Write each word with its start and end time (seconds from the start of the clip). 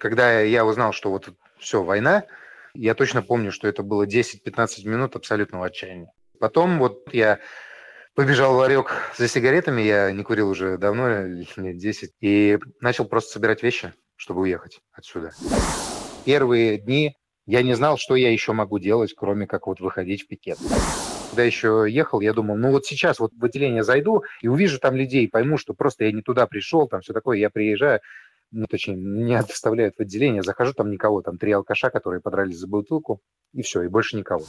Когда 0.00 0.40
я 0.40 0.64
узнал, 0.64 0.92
что 0.92 1.10
вот 1.10 1.28
все, 1.58 1.82
война, 1.82 2.24
я 2.72 2.94
точно 2.94 3.20
помню, 3.22 3.52
что 3.52 3.68
это 3.68 3.82
было 3.82 4.06
10-15 4.06 4.88
минут 4.88 5.14
абсолютного 5.14 5.66
отчаяния. 5.66 6.10
Потом 6.40 6.78
вот 6.78 7.12
я 7.12 7.38
побежал 8.14 8.54
в 8.54 8.56
ларек 8.56 8.92
за 9.18 9.28
сигаретами, 9.28 9.82
я 9.82 10.10
не 10.10 10.22
курил 10.22 10.48
уже 10.48 10.78
давно, 10.78 11.26
лет 11.26 11.76
10, 11.76 12.12
и 12.22 12.58
начал 12.80 13.04
просто 13.04 13.32
собирать 13.32 13.62
вещи, 13.62 13.92
чтобы 14.16 14.40
уехать 14.40 14.80
отсюда. 14.92 15.32
Первые 16.24 16.78
дни 16.78 17.14
я 17.44 17.62
не 17.62 17.74
знал, 17.74 17.98
что 17.98 18.16
я 18.16 18.32
еще 18.32 18.54
могу 18.54 18.78
делать, 18.78 19.12
кроме 19.14 19.46
как 19.46 19.66
вот 19.66 19.80
выходить 19.80 20.22
в 20.22 20.28
пикет. 20.28 20.58
Когда 21.28 21.42
еще 21.42 21.84
ехал, 21.86 22.20
я 22.20 22.32
думал, 22.32 22.56
ну 22.56 22.70
вот 22.70 22.86
сейчас 22.86 23.20
вот 23.20 23.32
в 23.36 23.44
отделение 23.44 23.84
зайду 23.84 24.24
и 24.40 24.48
увижу 24.48 24.78
там 24.80 24.96
людей, 24.96 25.28
пойму, 25.28 25.58
что 25.58 25.74
просто 25.74 26.04
я 26.04 26.12
не 26.12 26.22
туда 26.22 26.46
пришел, 26.46 26.88
там 26.88 27.02
все 27.02 27.12
такое, 27.12 27.36
я 27.36 27.50
приезжаю, 27.50 28.00
ну, 28.50 28.66
точнее, 28.66 28.96
меня 28.96 29.42
доставляют 29.42 29.94
в 29.98 30.00
отделение, 30.00 30.42
захожу, 30.42 30.72
там 30.72 30.90
никого, 30.90 31.22
там 31.22 31.38
три 31.38 31.52
алкаша, 31.52 31.90
которые 31.90 32.20
подрались 32.20 32.58
за 32.58 32.66
бутылку, 32.68 33.20
и 33.52 33.62
все, 33.62 33.82
и 33.82 33.88
больше 33.88 34.16
никого. 34.16 34.44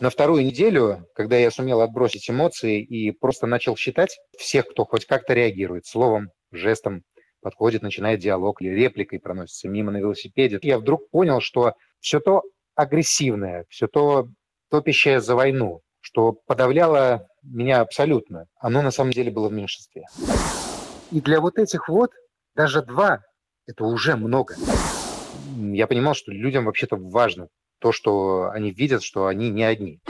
На 0.00 0.10
вторую 0.10 0.44
неделю, 0.44 1.06
когда 1.14 1.36
я 1.36 1.50
сумел 1.50 1.80
отбросить 1.80 2.28
эмоции 2.28 2.82
и 2.82 3.12
просто 3.12 3.46
начал 3.46 3.76
считать 3.76 4.18
всех, 4.36 4.66
кто 4.68 4.84
хоть 4.84 5.06
как-то 5.06 5.34
реагирует, 5.34 5.86
словом, 5.86 6.30
жестом, 6.50 7.02
подходит, 7.40 7.82
начинает 7.82 8.20
диалог 8.20 8.60
или 8.60 8.70
репликой 8.70 9.20
проносится 9.20 9.68
мимо 9.68 9.92
на 9.92 9.98
велосипеде, 9.98 10.58
я 10.62 10.78
вдруг 10.78 11.08
понял, 11.10 11.40
что 11.40 11.74
все 12.00 12.18
то 12.18 12.42
агрессивное, 12.74 13.66
все 13.68 13.86
то 13.86 14.28
топящее 14.70 15.20
за 15.20 15.36
войну, 15.36 15.80
что 16.00 16.32
подавляло 16.46 17.26
меня 17.42 17.80
абсолютно, 17.80 18.46
оно 18.58 18.82
на 18.82 18.90
самом 18.90 19.12
деле 19.12 19.30
было 19.30 19.48
в 19.48 19.52
меньшинстве. 19.52 20.06
И 21.12 21.20
для 21.20 21.40
вот 21.40 21.58
этих 21.58 21.88
вот 21.88 22.10
даже 22.54 22.82
два– 22.82 23.20
это 23.66 23.84
уже 23.84 24.16
много. 24.16 24.54
Я 25.56 25.86
понимал, 25.86 26.14
что 26.14 26.32
людям 26.32 26.64
вообще-то 26.66 26.96
важно 26.96 27.48
то, 27.80 27.92
что 27.92 28.50
они 28.50 28.72
видят, 28.72 29.02
что 29.02 29.26
они 29.26 29.50
не 29.50 29.64
одни. 29.64 30.00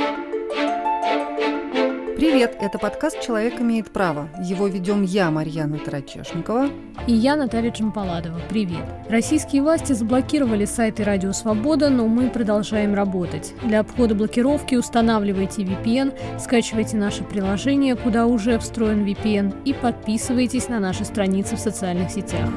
Привет, 2.16 2.56
это 2.60 2.78
подкаст 2.78 3.20
«Человек 3.20 3.60
имеет 3.60 3.90
право». 3.90 4.28
Его 4.40 4.68
ведем 4.68 5.02
я, 5.02 5.32
Марьяна 5.32 5.78
Тарачешникова. 5.78 6.68
И 7.08 7.12
я, 7.12 7.34
Наталья 7.34 7.72
Джампаладова. 7.72 8.40
Привет. 8.48 8.84
Российские 9.08 9.62
власти 9.62 9.94
заблокировали 9.94 10.64
сайты 10.64 11.02
«Радио 11.02 11.32
Свобода», 11.32 11.90
но 11.90 12.06
мы 12.06 12.30
продолжаем 12.30 12.94
работать. 12.94 13.52
Для 13.64 13.80
обхода 13.80 14.14
блокировки 14.14 14.76
устанавливайте 14.76 15.62
VPN, 15.62 16.38
скачивайте 16.38 16.96
наше 16.96 17.24
приложение, 17.24 17.96
куда 17.96 18.26
уже 18.26 18.60
встроен 18.60 19.04
VPN, 19.04 19.64
и 19.64 19.72
подписывайтесь 19.72 20.68
на 20.68 20.78
наши 20.78 21.04
страницы 21.04 21.56
в 21.56 21.58
социальных 21.58 22.12
сетях. 22.12 22.48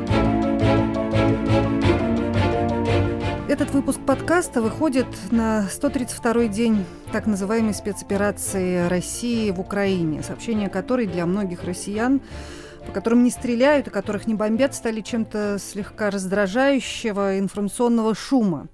Этот 3.58 3.74
выпуск 3.74 4.00
подкаста 4.06 4.62
выходит 4.62 5.08
на 5.32 5.66
132-й 5.68 6.48
день 6.48 6.86
так 7.12 7.26
называемой 7.26 7.74
спецоперации 7.74 8.88
России 8.88 9.50
в 9.50 9.60
Украине, 9.60 10.22
сообщения 10.22 10.70
которой 10.70 11.08
для 11.08 11.26
многих 11.26 11.64
россиян 11.64 12.22
по 12.88 12.94
которым 12.94 13.24
не 13.24 13.30
стреляют 13.30 13.88
и 13.88 13.92
которых 13.92 14.28
не 14.28 14.34
бомбят, 14.34 14.74
стали 14.74 15.02
чем-то 15.02 15.58
слегка 15.60 16.10
раздражающего 16.10 17.38
информационного 17.38 18.16
шума. 18.16 18.68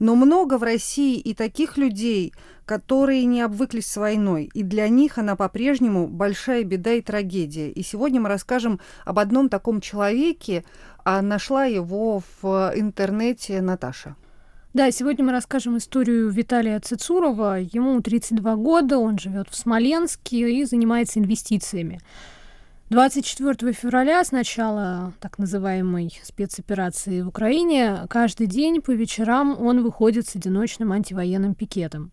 Но 0.00 0.16
много 0.16 0.58
в 0.58 0.64
России 0.64 1.16
и 1.18 1.32
таких 1.32 1.76
людей, 1.76 2.34
которые 2.64 3.24
не 3.24 3.40
обвыклись 3.40 3.86
с 3.86 3.96
войной, 3.96 4.50
и 4.52 4.64
для 4.64 4.88
них 4.88 5.16
она 5.16 5.36
по-прежнему 5.36 6.08
большая 6.08 6.64
беда 6.64 6.94
и 6.94 7.00
трагедия. 7.00 7.70
И 7.70 7.82
сегодня 7.82 8.20
мы 8.20 8.28
расскажем 8.28 8.80
об 9.04 9.20
одном 9.20 9.48
таком 9.48 9.80
человеке, 9.80 10.64
а 11.04 11.22
нашла 11.22 11.64
его 11.64 12.22
в 12.40 12.72
интернете 12.74 13.60
Наташа. 13.60 14.16
Да, 14.74 14.90
сегодня 14.90 15.24
мы 15.24 15.32
расскажем 15.32 15.76
историю 15.76 16.30
Виталия 16.30 16.80
Цицурова. 16.80 17.60
Ему 17.60 18.00
32 18.00 18.56
года, 18.56 18.98
он 18.98 19.18
живет 19.18 19.50
в 19.50 19.54
Смоленске 19.54 20.50
и 20.50 20.64
занимается 20.64 21.20
инвестициями. 21.20 22.00
24 22.92 23.72
февраля, 23.72 24.22
с 24.22 24.32
начала 24.32 25.14
так 25.18 25.38
называемой 25.38 26.20
спецоперации 26.22 27.22
в 27.22 27.28
Украине, 27.28 28.00
каждый 28.10 28.46
день 28.46 28.82
по 28.82 28.90
вечерам 28.90 29.56
он 29.58 29.82
выходит 29.82 30.28
с 30.28 30.36
одиночным 30.36 30.92
антивоенным 30.92 31.54
пикетом. 31.54 32.12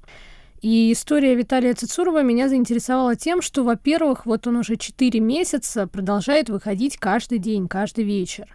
И 0.62 0.94
история 0.94 1.36
Виталия 1.36 1.74
Цицурова 1.74 2.24
меня 2.24 2.48
заинтересовала 2.48 3.18
тем, 3.18 3.42
что, 3.42 3.66
во-первых, 3.66 4.26
вот 4.26 4.48
он 4.48 4.56
уже 4.56 4.78
4 4.78 5.20
месяца 5.20 5.86
продолжает 5.86 6.48
выходить 6.48 6.96
каждый 6.96 7.40
день, 7.40 7.68
каждый 7.68 8.06
вечер. 8.06 8.48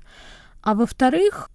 А 0.62 0.74
во-вторых, 0.74 1.50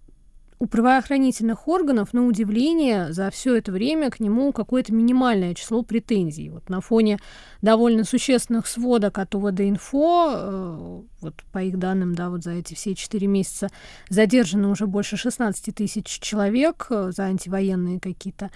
у 0.60 0.66
правоохранительных 0.66 1.66
органов, 1.68 2.12
на 2.12 2.26
удивление, 2.26 3.14
за 3.14 3.30
все 3.30 3.56
это 3.56 3.72
время 3.72 4.10
к 4.10 4.20
нему 4.20 4.52
какое-то 4.52 4.92
минимальное 4.92 5.54
число 5.54 5.82
претензий. 5.82 6.50
Вот 6.50 6.68
на 6.68 6.82
фоне 6.82 7.18
довольно 7.62 8.04
существенных 8.04 8.66
сводок 8.66 9.18
от 9.18 9.34
УВД-инфо, 9.34 10.32
э, 10.34 11.00
вот 11.22 11.34
по 11.50 11.62
их 11.62 11.78
данным, 11.78 12.14
да, 12.14 12.28
вот 12.28 12.44
за 12.44 12.52
эти 12.52 12.74
все 12.74 12.94
четыре 12.94 13.26
месяца 13.26 13.70
задержано 14.10 14.68
уже 14.68 14.86
больше 14.86 15.16
16 15.16 15.74
тысяч 15.74 16.06
человек 16.20 16.88
э, 16.90 17.10
за 17.10 17.24
антивоенные 17.24 17.98
какие-то 17.98 18.50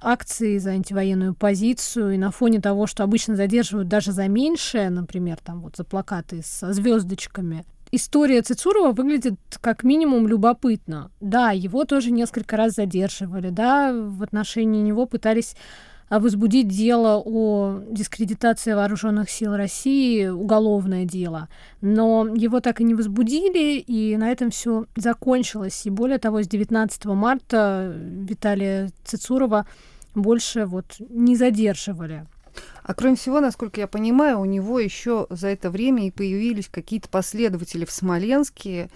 акции 0.00 0.58
за 0.58 0.70
антивоенную 0.70 1.34
позицию, 1.34 2.14
и 2.14 2.18
на 2.18 2.30
фоне 2.32 2.60
того, 2.60 2.86
что 2.86 3.04
обычно 3.04 3.36
задерживают 3.36 3.86
даже 3.86 4.12
за 4.12 4.26
меньшее, 4.28 4.90
например, 4.90 5.38
там 5.44 5.60
вот 5.60 5.76
за 5.76 5.84
плакаты 5.84 6.40
со 6.42 6.72
звездочками, 6.72 7.64
история 7.94 8.42
Цицурова 8.42 8.92
выглядит 8.92 9.34
как 9.60 9.84
минимум 9.84 10.26
любопытно. 10.26 11.10
Да, 11.20 11.50
его 11.50 11.84
тоже 11.84 12.10
несколько 12.10 12.56
раз 12.56 12.74
задерживали, 12.74 13.50
да, 13.50 13.92
в 13.92 14.22
отношении 14.22 14.82
него 14.82 15.06
пытались 15.06 15.56
а, 16.08 16.20
возбудить 16.20 16.68
дело 16.68 17.22
о 17.24 17.80
дискредитации 17.90 18.72
вооруженных 18.72 19.30
сил 19.30 19.56
России, 19.56 20.26
уголовное 20.26 21.04
дело. 21.04 21.48
Но 21.80 22.26
его 22.34 22.60
так 22.60 22.80
и 22.80 22.84
не 22.84 22.94
возбудили, 22.94 23.78
и 23.78 24.16
на 24.16 24.30
этом 24.30 24.50
все 24.50 24.86
закончилось. 24.96 25.86
И 25.86 25.90
более 25.90 26.18
того, 26.18 26.42
с 26.42 26.48
19 26.48 27.06
марта 27.06 27.92
Виталия 27.96 28.90
Цицурова 29.04 29.66
больше 30.14 30.66
вот 30.66 30.96
не 30.98 31.36
задерживали. 31.36 32.26
А 32.84 32.92
кроме 32.92 33.16
всего, 33.16 33.40
насколько 33.40 33.80
я 33.80 33.88
понимаю, 33.88 34.38
у 34.38 34.44
него 34.44 34.78
еще 34.78 35.26
за 35.30 35.48
это 35.48 35.70
время 35.70 36.06
и 36.06 36.10
появились 36.10 36.68
какие-то 36.68 37.08
последователи 37.08 37.86
в 37.86 37.90
Смоленске, 37.90 38.90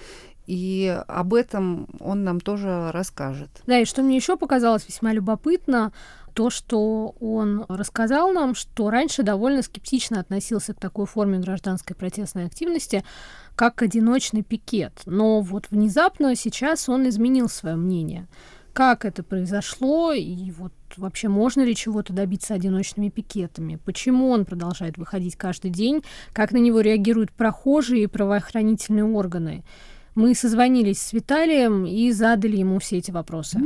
и 0.47 1.03
об 1.09 1.35
этом 1.35 1.89
он 1.99 2.23
нам 2.23 2.41
тоже 2.41 2.91
расскажет. 2.93 3.49
Да, 3.67 3.79
и 3.79 3.87
что 3.87 4.03
мне 4.03 4.17
еще 4.17 4.37
показалось 4.37 4.87
весьма 4.87 5.13
любопытно, 5.13 5.93
то, 6.35 6.51
что 6.51 7.15
он 7.19 7.65
рассказал 7.69 8.31
нам, 8.31 8.55
что 8.55 8.91
раньше 8.91 9.23
довольно 9.23 9.63
скептично 9.63 10.21
относился 10.21 10.75
к 10.75 10.81
такой 10.81 11.07
форме 11.07 11.39
гражданской 11.39 11.97
протестной 11.97 12.47
активности, 12.47 13.05
как 13.57 13.83
одиночный 13.83 14.43
пикет. 14.43 15.01
Но 15.07 15.41
вот 15.41 15.67
внезапно 15.71 16.37
сейчас 16.37 16.89
он 16.89 17.09
изменил 17.09 17.49
свое 17.49 17.77
мнение 17.77 18.29
как 18.73 19.05
это 19.05 19.23
произошло, 19.23 20.13
и 20.13 20.51
вот 20.53 20.73
вообще 20.97 21.29
можно 21.29 21.63
ли 21.63 21.75
чего-то 21.75 22.13
добиться 22.13 22.55
одиночными 22.55 23.09
пикетами, 23.09 23.79
почему 23.85 24.31
он 24.31 24.45
продолжает 24.45 24.99
выходить 24.99 25.37
каждый 25.37 25.71
день, 25.71 26.03
как 26.33 26.53
на 26.53 26.59
него 26.59 26.81
реагируют 26.81 27.33
прохожие 27.33 28.05
и 28.05 28.07
правоохранительные 28.07 29.05
органы. 29.05 29.65
Мы 30.15 30.35
созвонились 30.35 31.01
с 31.01 31.13
Виталием 31.13 31.87
и 31.87 32.11
задали 32.13 32.57
ему 32.57 32.79
все 32.79 32.99
эти 32.99 33.11
вопросы. 33.11 33.61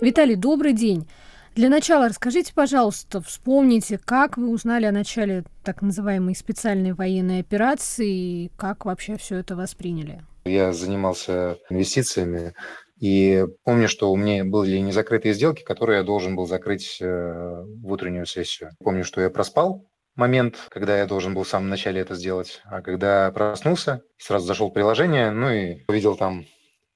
Виталий, 0.00 0.36
добрый 0.36 0.72
день. 0.72 1.06
Для 1.54 1.68
начала 1.68 2.08
расскажите, 2.08 2.52
пожалуйста, 2.54 3.20
вспомните, 3.20 3.98
как 3.98 4.38
вы 4.38 4.48
узнали 4.48 4.84
о 4.84 4.92
начале 4.92 5.44
так 5.64 5.82
называемой 5.82 6.36
специальной 6.36 6.92
военной 6.92 7.40
операции 7.40 8.44
и 8.44 8.50
как 8.56 8.84
вообще 8.84 9.16
все 9.16 9.38
это 9.38 9.56
восприняли? 9.56 10.22
Я 10.48 10.72
занимался 10.72 11.58
инвестициями, 11.70 12.54
и 13.00 13.46
помню, 13.64 13.88
что 13.88 14.10
у 14.10 14.16
меня 14.16 14.44
были 14.44 14.78
незакрытые 14.78 15.34
сделки, 15.34 15.62
которые 15.62 15.98
я 15.98 16.04
должен 16.04 16.34
был 16.34 16.46
закрыть 16.46 16.98
э, 17.00 17.06
в 17.06 17.92
утреннюю 17.92 18.26
сессию. 18.26 18.70
Помню, 18.82 19.04
что 19.04 19.20
я 19.20 19.30
проспал 19.30 19.88
момент, 20.16 20.56
когда 20.68 20.98
я 20.98 21.06
должен 21.06 21.32
был 21.32 21.44
в 21.44 21.48
самом 21.48 21.68
начале 21.68 22.00
это 22.00 22.16
сделать. 22.16 22.60
А 22.64 22.82
когда 22.82 23.30
проснулся, 23.30 24.02
сразу 24.18 24.46
зашел 24.46 24.70
в 24.70 24.74
приложение, 24.74 25.30
ну 25.30 25.48
и 25.48 25.84
увидел 25.88 26.16
там 26.16 26.44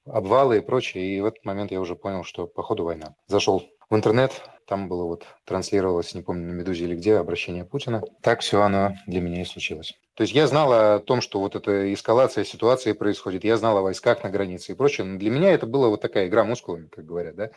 обвалы 0.05 0.57
и 0.57 0.61
прочее. 0.61 1.15
И 1.15 1.21
в 1.21 1.25
этот 1.25 1.45
момент 1.45 1.71
я 1.71 1.79
уже 1.79 1.95
понял, 1.95 2.25
что 2.25 2.47
походу 2.47 2.83
война. 2.83 3.15
Зашел 3.27 3.63
в 3.89 3.95
интернет, 3.95 4.41
там 4.67 4.87
было 4.87 5.05
вот, 5.05 5.25
транслировалось, 5.45 6.15
не 6.15 6.21
помню, 6.21 6.47
на 6.47 6.53
«Медузе» 6.53 6.85
или 6.85 6.95
где, 6.95 7.17
обращение 7.17 7.65
Путина. 7.65 8.01
Так 8.21 8.41
все 8.41 8.61
оно 8.61 8.93
для 9.07 9.21
меня 9.21 9.41
и 9.41 9.45
случилось. 9.45 9.93
То 10.15 10.21
есть 10.21 10.33
я 10.33 10.47
знал 10.47 10.71
о 10.71 10.99
том, 10.99 11.21
что 11.21 11.39
вот 11.39 11.55
эта 11.55 11.93
эскалация 11.93 12.43
ситуации 12.43 12.93
происходит, 12.93 13.43
я 13.43 13.57
знал 13.57 13.77
о 13.77 13.81
войсках 13.81 14.23
на 14.23 14.29
границе 14.29 14.71
и 14.71 14.75
прочее, 14.75 15.05
но 15.05 15.17
для 15.17 15.29
меня 15.29 15.51
это 15.51 15.65
была 15.65 15.89
вот 15.89 16.01
такая 16.01 16.27
игра 16.27 16.43
мускулами, 16.43 16.87
как 16.87 17.05
говорят, 17.05 17.35
да. 17.35 17.49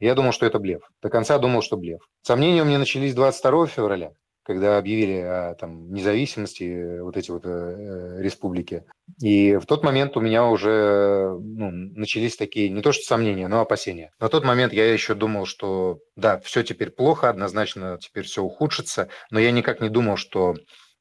Я 0.00 0.14
думал, 0.14 0.32
что 0.32 0.46
это 0.46 0.58
блеф. 0.58 0.82
До 1.02 1.08
конца 1.08 1.38
думал, 1.38 1.62
что 1.62 1.76
блеф. 1.76 2.00
Сомнения 2.22 2.62
у 2.62 2.64
меня 2.64 2.78
начались 2.78 3.14
22 3.14 3.66
февраля. 3.66 4.12
Когда 4.42 4.78
объявили 4.78 5.20
о 5.20 5.54
там, 5.54 5.92
независимости 5.92 6.64
э, 6.64 7.02
вот 7.02 7.16
эти 7.16 7.30
вот 7.30 7.42
э, 7.44 8.16
республики. 8.20 8.84
И 9.20 9.56
в 9.56 9.66
тот 9.66 9.84
момент 9.84 10.16
у 10.16 10.20
меня 10.20 10.46
уже 10.46 11.36
ну, 11.38 11.70
начались 11.70 12.36
такие, 12.36 12.70
не 12.70 12.82
то 12.82 12.92
что 12.92 13.04
сомнения, 13.04 13.48
но 13.48 13.60
опасения. 13.60 14.12
На 14.18 14.28
тот 14.28 14.44
момент 14.44 14.72
я 14.72 14.92
еще 14.92 15.14
думал, 15.14 15.46
что 15.46 16.00
да, 16.16 16.40
все 16.40 16.62
теперь 16.62 16.90
плохо, 16.90 17.28
однозначно 17.28 17.98
теперь 18.00 18.24
все 18.24 18.42
ухудшится, 18.42 19.08
но 19.30 19.38
я 19.38 19.50
никак 19.50 19.80
не 19.80 19.88
думал, 19.88 20.16
что 20.16 20.54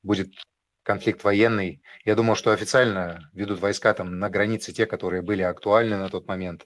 будет 0.03 0.29
конфликт 0.89 1.23
военный. 1.23 1.83
Я 2.03 2.15
думал, 2.15 2.35
что 2.35 2.51
официально 2.51 3.29
ведут 3.33 3.59
войска 3.59 3.93
там 3.93 4.17
на 4.17 4.27
границе 4.27 4.73
те, 4.73 4.87
которые 4.87 5.21
были 5.21 5.43
актуальны 5.43 5.97
на 5.97 6.09
тот 6.09 6.27
момент. 6.27 6.65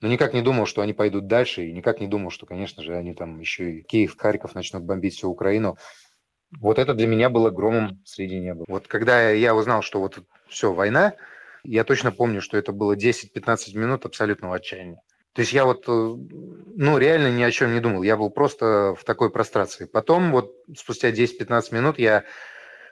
Но 0.00 0.06
никак 0.06 0.32
не 0.32 0.42
думал, 0.42 0.66
что 0.66 0.80
они 0.80 0.92
пойдут 0.92 1.26
дальше, 1.26 1.66
и 1.66 1.72
никак 1.72 2.00
не 2.00 2.06
думал, 2.06 2.30
что, 2.30 2.46
конечно 2.46 2.84
же, 2.84 2.94
они 2.94 3.14
там 3.14 3.40
еще 3.40 3.72
и 3.72 3.82
Киев, 3.82 4.16
Харьков 4.16 4.54
начнут 4.54 4.84
бомбить 4.84 5.16
всю 5.16 5.28
Украину. 5.28 5.76
Вот 6.60 6.78
это 6.78 6.94
для 6.94 7.06
меня 7.06 7.30
было 7.30 7.50
громом 7.50 8.02
среди 8.04 8.38
неба. 8.38 8.64
Вот 8.68 8.86
когда 8.86 9.30
я 9.30 9.54
узнал, 9.54 9.82
что 9.82 10.00
вот 10.00 10.18
все, 10.48 10.72
война, 10.72 11.14
я 11.62 11.84
точно 11.84 12.12
помню, 12.12 12.40
что 12.40 12.56
это 12.56 12.72
было 12.72 12.96
10-15 12.96 13.76
минут 13.76 14.04
абсолютного 14.04 14.56
отчаяния. 14.56 15.00
То 15.32 15.40
есть 15.40 15.52
я 15.52 15.64
вот, 15.64 15.84
э, 15.88 15.90
ну, 15.90 16.98
реально 16.98 17.32
ни 17.32 17.42
о 17.42 17.50
чем 17.50 17.74
не 17.74 17.80
думал. 17.80 18.02
Я 18.02 18.16
был 18.16 18.30
просто 18.30 18.94
в 18.98 19.04
такой 19.04 19.30
прострации. 19.30 19.84
Потом 19.84 20.30
вот 20.30 20.52
спустя 20.76 21.10
10-15 21.10 21.74
минут 21.74 21.98
я 21.98 22.24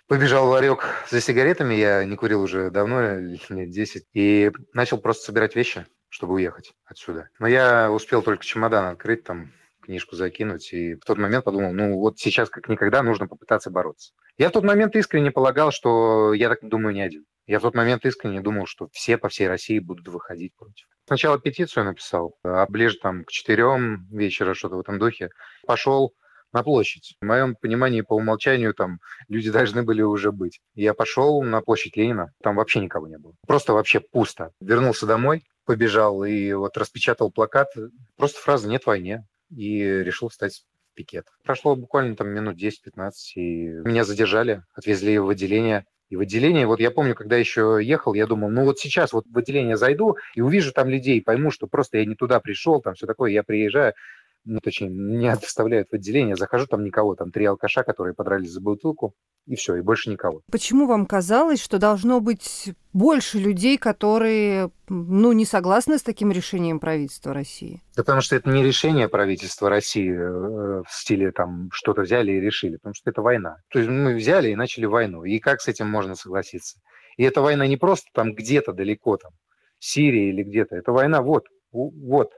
побежал 0.09 0.47
в 0.47 0.51
ларек 0.51 0.85
за 1.09 1.21
сигаретами, 1.21 1.75
я 1.75 2.05
не 2.05 2.17
курил 2.17 2.43
уже 2.43 2.71
давно, 2.71 3.01
лет 3.49 3.71
10, 3.71 4.07
и 4.15 4.51
начал 4.73 4.99
просто 4.99 5.27
собирать 5.27 5.55
вещи, 5.55 5.87
чтобы 6.09 6.35
уехать 6.35 6.73
отсюда. 6.85 7.29
Но 7.39 7.47
я 7.47 7.93
успел 7.93 8.23
только 8.23 8.45
чемодан 8.45 8.87
открыть, 8.87 9.23
там 9.23 9.53
книжку 9.93 10.17
закинуть, 10.17 10.73
и 10.73 10.95
в 10.95 11.01
тот 11.01 11.19
момент 11.19 11.45
подумал, 11.45 11.75
ну 11.75 11.99
вот 11.99 12.19
сейчас 12.19 12.49
как 12.49 12.69
никогда 12.71 13.03
нужно 13.03 13.29
попытаться 13.29 13.71
бороться. 13.71 14.15
Я 14.39 14.49
в 14.49 14.53
тот 14.53 14.65
момент 14.65 14.97
искренне 14.97 15.31
полагал, 15.31 15.71
что 15.71 16.33
я 16.33 16.49
так 16.49 16.61
думаю 16.63 16.95
не 16.95 17.03
один. 17.03 17.27
Я 17.47 17.59
в 17.59 17.63
тот 17.63 17.75
момент 17.75 18.07
искренне 18.07 18.41
думал, 18.41 18.65
что 18.67 18.89
все 18.93 19.19
по 19.19 19.29
всей 19.29 19.49
России 19.49 19.79
будут 19.81 20.09
выходить 20.09 20.55
против. 20.57 20.87
Сначала 21.07 21.39
петицию 21.39 21.85
написал, 21.85 22.35
а 22.43 22.65
ближе 22.67 22.97
там 23.03 23.25
к 23.25 23.31
четырем 23.31 24.07
вечера, 24.11 24.55
что-то 24.55 24.77
в 24.77 24.81
этом 24.81 24.99
духе. 24.99 25.29
Пошел, 25.67 26.15
на 26.53 26.63
площадь. 26.63 27.17
В 27.21 27.27
моем 27.27 27.55
понимании 27.57 28.03
по 28.03 28.15
умолчанию 28.15 28.73
там 28.75 28.99
люди 29.29 29.51
должны 29.59 29.83
были 29.83 30.01
уже 30.03 30.33
быть. 30.33 30.61
Я 30.75 30.95
пошел 30.95 31.43
на 31.43 31.61
площадь 31.61 31.97
Ленина, 31.97 32.33
там 32.43 32.57
вообще 32.57 32.81
никого 32.81 33.09
не 33.09 33.19
было. 33.19 33.35
Просто 33.47 33.75
вообще 33.75 34.01
пусто. 34.01 34.53
Вернулся 34.61 35.07
домой, 35.07 35.45
побежал 35.65 36.25
и 36.25 36.53
вот 36.53 36.77
распечатал 36.77 37.31
плакат. 37.31 37.69
Просто 38.17 38.41
фраза 38.41 38.69
«нет 38.69 38.87
войне» 38.87 39.25
и 39.57 39.83
решил 40.03 40.29
встать 40.29 40.65
в 40.93 40.95
пикет. 40.95 41.27
Прошло 41.45 41.77
буквально 41.77 42.17
там 42.17 42.29
минут 42.29 42.57
10-15, 42.57 43.13
и 43.37 43.69
меня 43.85 44.05
задержали, 44.05 44.63
отвезли 44.75 45.19
в 45.19 45.29
отделение. 45.29 45.87
И 46.09 46.17
в 46.17 46.21
отделение, 46.21 46.67
вот 46.67 46.79
я 46.79 46.91
помню, 46.91 47.15
когда 47.15 47.37
еще 47.37 47.79
ехал, 47.83 48.13
я 48.13 48.27
думал, 48.27 48.51
ну 48.51 48.67
вот 48.67 48.79
сейчас 48.79 49.15
вот 49.15 49.25
в 49.27 49.39
отделение 49.39 49.79
зайду 49.79 50.19
и 50.35 50.43
увижу 50.43 50.71
там 50.71 50.91
людей, 50.91 51.23
пойму, 51.23 51.51
что 51.51 51.67
просто 51.67 51.97
я 51.97 52.05
не 52.05 52.17
туда 52.17 52.39
пришел, 52.39 52.83
там 52.83 52.93
все 52.93 53.07
такое, 53.07 53.31
я 53.31 53.43
приезжаю, 53.43 53.95
ну, 54.45 54.61
точнее, 54.61 54.89
меня 54.89 55.37
доставляют 55.37 55.89
в 55.91 55.95
отделение, 55.95 56.37
захожу, 56.37 56.67
там 56.67 56.85
никого, 56.85 57.15
там 57.15 57.31
три 57.31 57.45
алкаша, 57.45 57.85
которые 57.85 58.15
подрались 58.15 58.51
за 58.51 58.61
бутылку, 58.61 59.15
и 59.47 59.57
все, 59.57 59.77
и 59.77 59.81
больше 59.81 60.11
никого. 60.11 60.43
Почему 60.51 60.87
вам 60.87 61.07
казалось, 61.07 61.63
что 61.63 61.79
должно 61.79 62.21
быть 62.21 62.73
больше 62.93 63.39
людей, 63.39 63.79
которые, 63.79 64.71
ну, 64.89 65.33
не 65.33 65.45
согласны 65.45 65.99
с 65.99 66.03
таким 66.03 66.31
решением 66.31 66.81
правительства 66.81 67.33
России? 67.33 67.83
Да 67.97 68.03
потому 68.03 68.21
что 68.21 68.37
это 68.37 68.51
не 68.51 68.63
решение 68.63 69.09
правительства 69.09 69.69
России 69.69 70.13
э, 70.13 70.83
в 70.83 70.91
стиле 70.91 71.33
там 71.33 71.69
что-то 71.73 72.03
взяли 72.03 72.33
и 72.33 72.41
решили, 72.41 72.77
потому 72.77 72.95
что 72.95 73.11
это 73.11 73.23
война. 73.23 73.57
То 73.71 73.79
есть 73.79 73.91
мы 73.91 74.15
взяли 74.15 74.51
и 74.51 74.57
начали 74.57 74.87
войну, 74.87 75.25
и 75.25 75.39
как 75.39 75.61
с 75.61 75.69
этим 75.69 75.89
можно 75.89 76.15
согласиться? 76.15 76.79
И 77.17 77.25
эта 77.25 77.41
война 77.41 77.67
не 77.67 77.77
просто 77.77 78.07
там 78.15 78.35
где-то 78.35 78.73
далеко, 78.73 79.17
там, 79.17 79.33
Сирия 79.79 80.31
или 80.31 80.43
где-то, 80.43 80.77
это 80.77 80.93
война 80.93 81.23
вот, 81.23 81.45
вот. 81.73 82.31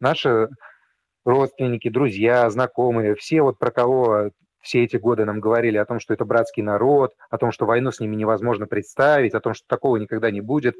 Наша 0.00 0.48
родственники, 1.26 1.88
друзья, 1.88 2.48
знакомые, 2.48 3.14
все 3.14 3.42
вот 3.42 3.58
про 3.58 3.70
кого 3.70 4.30
все 4.60 4.84
эти 4.84 4.96
годы 4.96 5.24
нам 5.24 5.40
говорили 5.40 5.76
о 5.76 5.84
том, 5.84 6.00
что 6.00 6.14
это 6.14 6.24
братский 6.24 6.62
народ, 6.62 7.14
о 7.30 7.38
том, 7.38 7.52
что 7.52 7.66
войну 7.66 7.92
с 7.92 8.00
ними 8.00 8.16
невозможно 8.16 8.66
представить, 8.66 9.34
о 9.34 9.40
том, 9.40 9.54
что 9.54 9.64
такого 9.68 9.96
никогда 9.96 10.30
не 10.30 10.40
будет. 10.40 10.74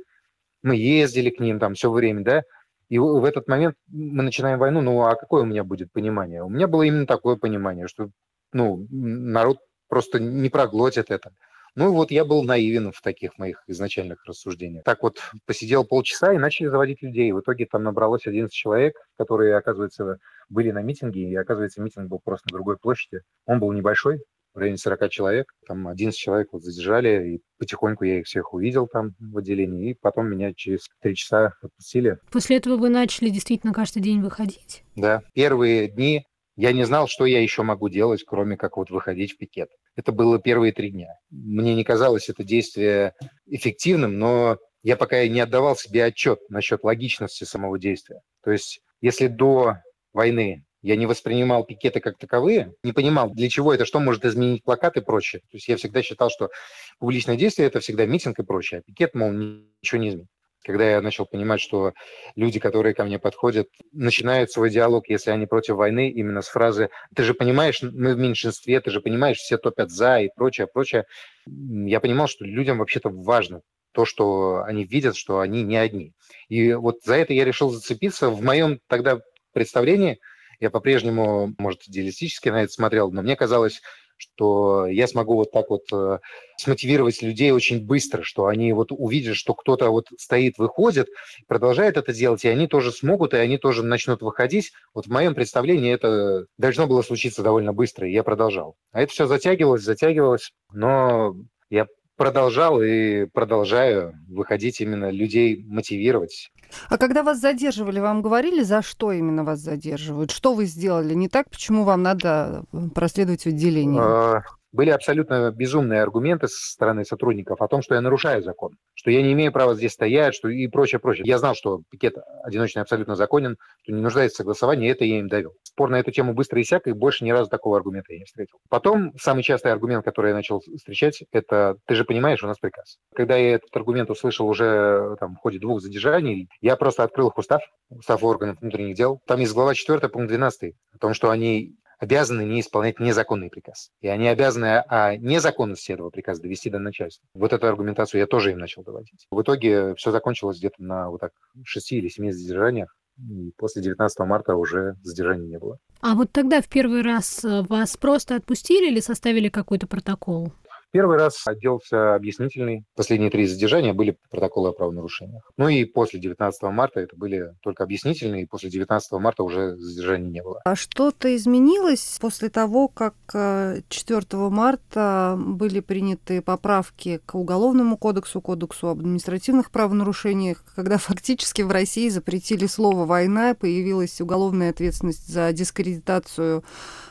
Мы 0.63 0.77
ездили 0.77 1.31
к 1.31 1.39
ним 1.41 1.59
там 1.59 1.75
все 1.75 1.91
время, 1.91 2.25
да, 2.25 2.43
и 2.89 2.99
в 2.99 3.25
этот 3.25 3.49
момент 3.49 3.77
мы 3.89 4.23
начинаем 4.23 4.59
войну, 4.59 4.81
ну 4.81 5.03
а 5.03 5.17
какое 5.17 5.43
у 5.43 5.47
меня 5.47 5.65
будет 5.65 5.93
понимание? 5.93 6.43
У 6.43 6.49
меня 6.49 6.69
было 6.69 6.83
именно 6.83 7.07
такое 7.07 7.37
понимание, 7.37 7.89
что 7.89 8.11
ну, 8.53 8.87
народ 8.91 9.59
просто 9.89 10.21
не 10.21 10.49
проглотит 10.49 11.11
это. 11.11 11.33
Ну 11.77 11.93
вот 11.93 12.11
я 12.11 12.25
был 12.25 12.43
наивен 12.43 12.91
в 12.91 13.03
таких 13.03 13.37
моих 13.37 13.63
изначальных 13.67 14.25
рассуждениях. 14.25 14.83
Так 14.85 15.03
вот 15.03 15.19
посидел 15.45 15.85
полчаса 15.85 16.33
и 16.33 16.39
начали 16.39 16.69
заводить 16.69 17.03
людей. 17.03 17.31
В 17.33 17.41
итоге 17.41 17.67
там 17.67 17.83
набралось 17.83 18.27
11 18.27 18.51
человек, 18.51 18.97
которые, 19.19 19.55
оказывается, 19.57 20.19
были 20.49 20.71
на 20.71 20.81
митинге. 20.81 21.29
И, 21.29 21.37
оказывается, 21.37 21.83
митинг 21.83 22.09
был 22.09 22.19
просто 22.25 22.49
на 22.51 22.57
другой 22.57 22.79
площади. 22.79 23.21
Он 23.45 23.61
был 23.61 23.73
небольшой, 23.73 24.23
в 24.55 24.59
районе 24.59 24.79
40 24.79 25.11
человек. 25.11 25.53
Там 25.69 25.87
11 25.87 26.19
человек 26.19 26.49
вот 26.53 26.63
задержали, 26.63 27.35
и 27.35 27.43
потихоньку 27.59 28.05
я 28.05 28.21
их 28.21 28.27
всех 28.27 28.55
увидел 28.55 28.87
там 28.87 29.15
в 29.21 29.37
отделении, 29.37 29.91
и 29.91 29.95
потом 30.01 30.29
меня 30.31 30.55
через 30.55 30.89
три 31.03 31.15
часа 31.15 31.53
отпустили. 31.61 32.17
После 32.33 32.57
этого 32.57 32.79
вы 32.79 32.89
начали 32.89 33.29
действительно 33.29 33.75
каждый 33.75 34.01
день 34.01 34.23
выходить? 34.23 34.83
Да. 34.97 35.23
Первые 35.35 35.89
дни 35.89 36.25
я 36.57 36.73
не 36.73 36.85
знал, 36.85 37.07
что 37.07 37.27
я 37.27 37.43
еще 37.43 37.63
могу 37.65 37.91
делать, 37.91 38.25
кроме 38.27 38.57
как 38.57 38.79
вот 38.79 38.89
выходить 38.89 39.35
в 39.35 39.37
пикет. 39.37 39.69
Это 39.97 40.13
было 40.13 40.39
первые 40.39 40.73
три 40.73 40.91
дня. 40.91 41.09
Мне 41.31 41.75
не 41.75 41.83
казалось 41.83 42.29
это 42.29 42.45
действие 42.45 43.15
эффективным, 43.47 44.19
но 44.19 44.59
я 44.83 44.97
пока 44.97 45.27
не 45.27 45.41
отдавал 45.41 45.75
себе 45.75 46.05
отчет 46.05 46.39
насчет 46.51 46.85
логичности 46.85 47.45
самого 47.45 47.79
действия. 47.79 48.21
То 48.45 48.53
есть, 48.53 48.81
если 49.01 49.27
до 49.27 49.79
войны 50.13 50.65
я 50.83 50.97
не 50.97 51.07
воспринимал 51.07 51.65
пикеты 51.65 52.01
как 52.01 52.19
таковые, 52.19 52.73
не 52.85 52.93
понимал, 52.93 53.31
для 53.31 53.49
чего 53.49 53.75
это, 53.75 53.85
что 53.85 53.99
может 53.99 54.25
изменить 54.25 54.63
плакат 54.63 54.97
и 54.97 55.01
прочее. 55.01 55.41
То 55.51 55.57
есть 55.57 55.67
я 55.67 55.77
всегда 55.77 56.03
считал, 56.03 56.31
что 56.31 56.51
публичное 56.99 57.37
действие– 57.37 57.67
это 57.69 57.81
всегда 57.81 58.07
митинг 58.07 58.39
и 58.39 58.45
прочее, 58.45 58.81
а 58.81 58.83
пикет, 58.83 59.15
мол, 59.15 59.33
ничего 59.33 60.01
не 60.01 60.11
изменит 60.11 60.29
когда 60.67 60.91
я 60.91 61.01
начал 61.01 61.27
понимать, 61.27 61.61
что 61.61 61.93
люди, 62.35 62.59
которые 62.59 62.93
ко 62.93 63.05
мне 63.05 63.21
подходят, 63.21 63.69
начинают 63.93 64.51
свой 64.51 64.69
диалог, 64.69 65.09
если 65.09 65.31
они 65.31 65.47
против 65.47 65.77
войны, 65.77 66.11
именно 66.11 66.43
с 66.43 66.49
фразы 66.49 66.91
«ты 67.15 67.23
же 67.23 67.35
понимаешь, 67.35 67.81
мы 67.83 68.15
в 68.15 68.19
меньшинстве, 68.19 68.81
ты 68.81 68.91
же 68.91 69.01
понимаешь, 69.01 69.37
все 69.37 69.59
топят 69.59 69.91
за» 69.91 70.19
и 70.21 70.29
прочее, 70.35 70.67
прочее, 70.67 71.05
я 71.47 72.01
понимал, 72.01 72.27
что 72.27 72.45
людям 72.45 72.79
вообще-то 72.79 73.11
важно 73.11 73.61
то, 73.93 74.05
что 74.05 74.65
они 74.65 74.85
видят, 74.85 75.17
что 75.17 75.39
они 75.39 75.63
не 75.63 75.77
одни. 75.77 76.13
И 76.49 76.75
вот 76.75 76.97
за 77.05 77.15
это 77.15 77.33
я 77.33 77.45
решил 77.45 77.71
зацепиться. 77.71 78.29
В 78.29 78.43
моем 78.43 78.81
тогда 78.89 79.21
представлении, 79.53 80.19
я 80.61 80.69
по-прежнему, 80.71 81.55
может, 81.59 81.85
идеалистически 81.85 82.49
на 82.49 82.65
это 82.65 82.73
смотрел, 82.73 83.11
но 83.11 83.23
мне 83.23 83.37
казалось, 83.37 83.81
что 84.17 84.87
я 84.87 85.07
смогу 85.07 85.35
вот 85.35 85.51
так 85.51 85.71
вот 85.71 85.83
э, 85.93 86.19
смотивировать 86.57 87.23
людей 87.23 87.51
очень 87.51 87.85
быстро, 87.85 88.23
что 88.23 88.47
они 88.47 88.73
вот 88.73 88.89
увидят, 88.91 89.37
что 89.37 89.55
кто-то 89.55 89.91
вот 89.91 90.07
стоит, 90.19 90.59
выходит, 90.59 91.09
продолжает 91.47 91.97
это 91.97 92.13
делать, 92.13 92.45
и 92.45 92.49
они 92.49 92.67
тоже 92.67 92.93
смогут, 92.93 93.35
и 93.35 93.39
они 93.39 93.59
тоже 93.59 93.83
начнут 93.83 94.23
выходить. 94.23 94.73
Вот 94.95 95.07
в 95.07 95.11
моем 95.11 95.35
представлении 95.35 95.93
это 95.93 96.47
должно 96.59 96.87
было 96.87 97.03
случиться 97.03 97.43
довольно 97.43 97.73
быстро, 97.73 98.09
и 98.09 98.13
я 98.13 98.23
продолжал. 98.23 98.77
А 98.93 99.03
это 99.03 99.13
все 99.13 99.27
затягивалось, 99.27 99.83
затягивалось, 99.83 100.53
но 100.73 101.35
я 101.71 101.87
продолжал 102.17 102.83
и 102.83 103.27
продолжаю 103.27 104.15
выходить 104.29 104.81
именно 104.81 105.11
людей 105.11 105.65
мотивировать. 105.69 106.51
А 106.89 106.99
когда 106.99 107.23
вас 107.23 107.41
задерживали, 107.41 108.01
вам 108.01 108.23
говорили, 108.23 108.63
за 108.63 108.83
что 108.83 109.13
именно 109.13 109.45
вас 109.45 109.61
задерживают? 109.61 110.31
Что 110.31 110.55
вы 110.55 110.65
сделали 110.67 111.15
не 111.15 111.29
так? 111.29 111.49
Почему 111.51 111.85
вам 111.85 112.03
надо 112.03 112.65
проследовать 112.95 113.43
в 113.43 113.47
отделение? 113.47 114.43
Были 114.73 114.91
абсолютно 114.91 115.51
безумные 115.51 116.03
аргументы 116.03 116.49
со 116.49 116.73
стороны 116.73 117.05
сотрудников 117.05 117.61
о 117.61 117.69
том, 117.69 117.83
что 117.83 117.95
я 117.95 118.01
нарушаю 118.01 118.43
закон, 118.43 118.73
что 118.95 119.11
я 119.11 119.23
не 119.23 119.33
имею 119.33 119.53
права 119.53 119.75
здесь 119.75 119.93
стоять, 119.93 120.35
что 120.35 120.49
и 120.49 120.67
прочее, 120.69 120.99
прочее. 120.99 121.25
Я 121.27 121.39
знал, 121.39 121.55
что 121.55 121.83
пикет 121.91 122.17
одиночный 122.43 122.83
абсолютно 122.83 123.15
законен, 123.15 123.57
что 123.83 123.93
не 123.93 124.01
нуждается 124.01 124.37
в 124.37 124.39
согласовании, 124.39 124.89
и 124.89 124.93
это 124.93 125.05
я 125.05 125.19
им 125.19 125.29
довел. 125.29 125.53
Спор 125.63 125.91
на 125.91 125.97
эту 125.97 126.11
тему 126.11 126.35
быстро 126.35 126.61
иссяк, 126.61 126.87
и 126.87 126.93
больше 126.93 127.25
ни 127.25 127.31
разу 127.31 127.49
такого 127.49 127.77
аргумента 127.77 128.13
я 128.13 128.19
не 128.19 128.25
встретил. 128.25 128.59
Потом 128.69 129.13
самый 129.19 129.43
частый 129.43 129.73
аргумент, 129.73 130.05
который 130.05 130.29
я 130.29 130.35
начал 130.35 130.61
встречать, 130.61 131.23
это 131.33 131.77
«ты 131.87 131.95
же 131.95 132.05
понимаешь, 132.05 132.43
у 132.43 132.47
нас 132.47 132.59
приказ». 132.59 132.99
Когда 133.15 133.37
я 133.37 133.55
этот 133.55 133.75
аргумент 133.75 134.11
услышал 134.11 134.47
уже 134.49 135.17
там, 135.21 135.37
в 135.37 135.39
ходе 135.39 135.59
двух 135.59 135.81
задержаний, 135.81 136.49
я 136.61 136.77
просто 136.77 137.03
открыл 137.05 137.29
их 137.29 137.39
устав, 137.39 137.63
устав 137.91 138.23
органов 138.25 138.61
внутренних 138.61 138.97
дел. 138.97 139.21
Там 139.27 139.41
есть 139.41 139.55
глава 139.55 139.75
4, 139.75 140.09
пункт 140.09 140.29
12, 140.29 140.75
о 140.95 140.99
том, 140.99 141.15
что 141.15 141.31
они 141.31 141.77
обязаны 141.99 142.43
не 142.43 142.61
исполнять 142.61 143.01
незаконный 143.01 143.51
приказ. 143.51 143.91
И 144.01 144.09
они 144.09 144.29
обязаны 144.29 144.79
о 144.79 145.17
незаконности 145.17 145.93
этого 145.93 146.11
приказа 146.11 146.43
довести 146.43 146.71
до 146.71 146.79
начальства. 146.79 147.27
Вот 147.35 147.53
эту 147.53 147.67
аргументацию 147.67 148.21
я 148.21 148.27
тоже 148.27 148.53
им 148.53 148.59
начал 148.59 148.83
доводить. 148.83 149.27
В 149.31 149.43
итоге 149.43 149.95
все 149.95 150.11
закончилось 150.11 150.59
где-то 150.59 150.83
на 150.83 151.11
вот 151.11 151.21
так 151.21 151.33
6 151.65 151.93
или 151.93 152.09
7 152.09 152.31
задержаниях. 152.33 152.95
И 153.19 153.53
после 153.57 153.81
19 153.83 154.19
марта 154.21 154.57
уже 154.57 154.97
задержания 155.03 155.47
не 155.47 155.59
было. 155.59 155.79
А 156.03 156.15
вот 156.15 156.33
тогда 156.33 156.61
в 156.61 156.69
первый 156.69 157.01
раз 157.01 157.43
э, 157.45 157.63
вас 157.63 157.97
просто 157.97 158.37
отпустили 158.37 158.91
или 158.91 159.01
составили 159.01 159.49
какой-то 159.49 159.87
протокол? 159.87 160.53
Первый 160.97 161.19
раз 161.19 161.47
отделался 161.47 162.15
объяснительный. 162.15 162.87
Последние 162.95 163.31
три 163.31 163.47
задержания 163.47 163.93
были 163.93 164.17
протоколы 164.31 164.71
о 164.71 164.73
правонарушениях. 164.73 165.43
Ну 165.59 165.69
и 165.69 165.85
после 165.85 166.19
19 166.19 166.63
марта 166.73 167.01
это 167.01 167.15
были 167.15 167.53
только 167.61 167.85
объяснительные, 167.85 168.45
и 168.45 168.47
после 168.47 168.71
19 168.71 169.13
марта 169.21 169.43
уже 169.43 169.77
задержаний 169.77 170.31
не 170.31 170.43
было. 170.43 170.63
А 170.65 170.75
что-то 170.75 171.37
изменилось 171.37 172.17
после 172.19 172.49
того, 172.49 172.89
как 172.89 173.15
4 173.31 173.85
э, 173.93 174.37
марта 174.49 175.37
были 175.39 175.81
приняты 175.81 176.41
поправки 176.41 177.21
к 177.27 177.35
Уголовному 177.35 177.99
кодексу, 177.99 178.41
Кодексу 178.41 178.89
об 178.89 179.01
административных 179.01 179.71
правонарушениях, 179.71 180.65
когда 180.75 180.97
фактически 180.97 181.61
в 181.61 181.71
России 181.71 182.09
запретили 182.09 182.65
слово 182.65 183.05
«война», 183.05 183.53
появилась 183.53 184.19
уголовная 184.23 184.71
ответственность 184.71 185.29
за 185.29 185.53
дискредитацию 185.53 186.65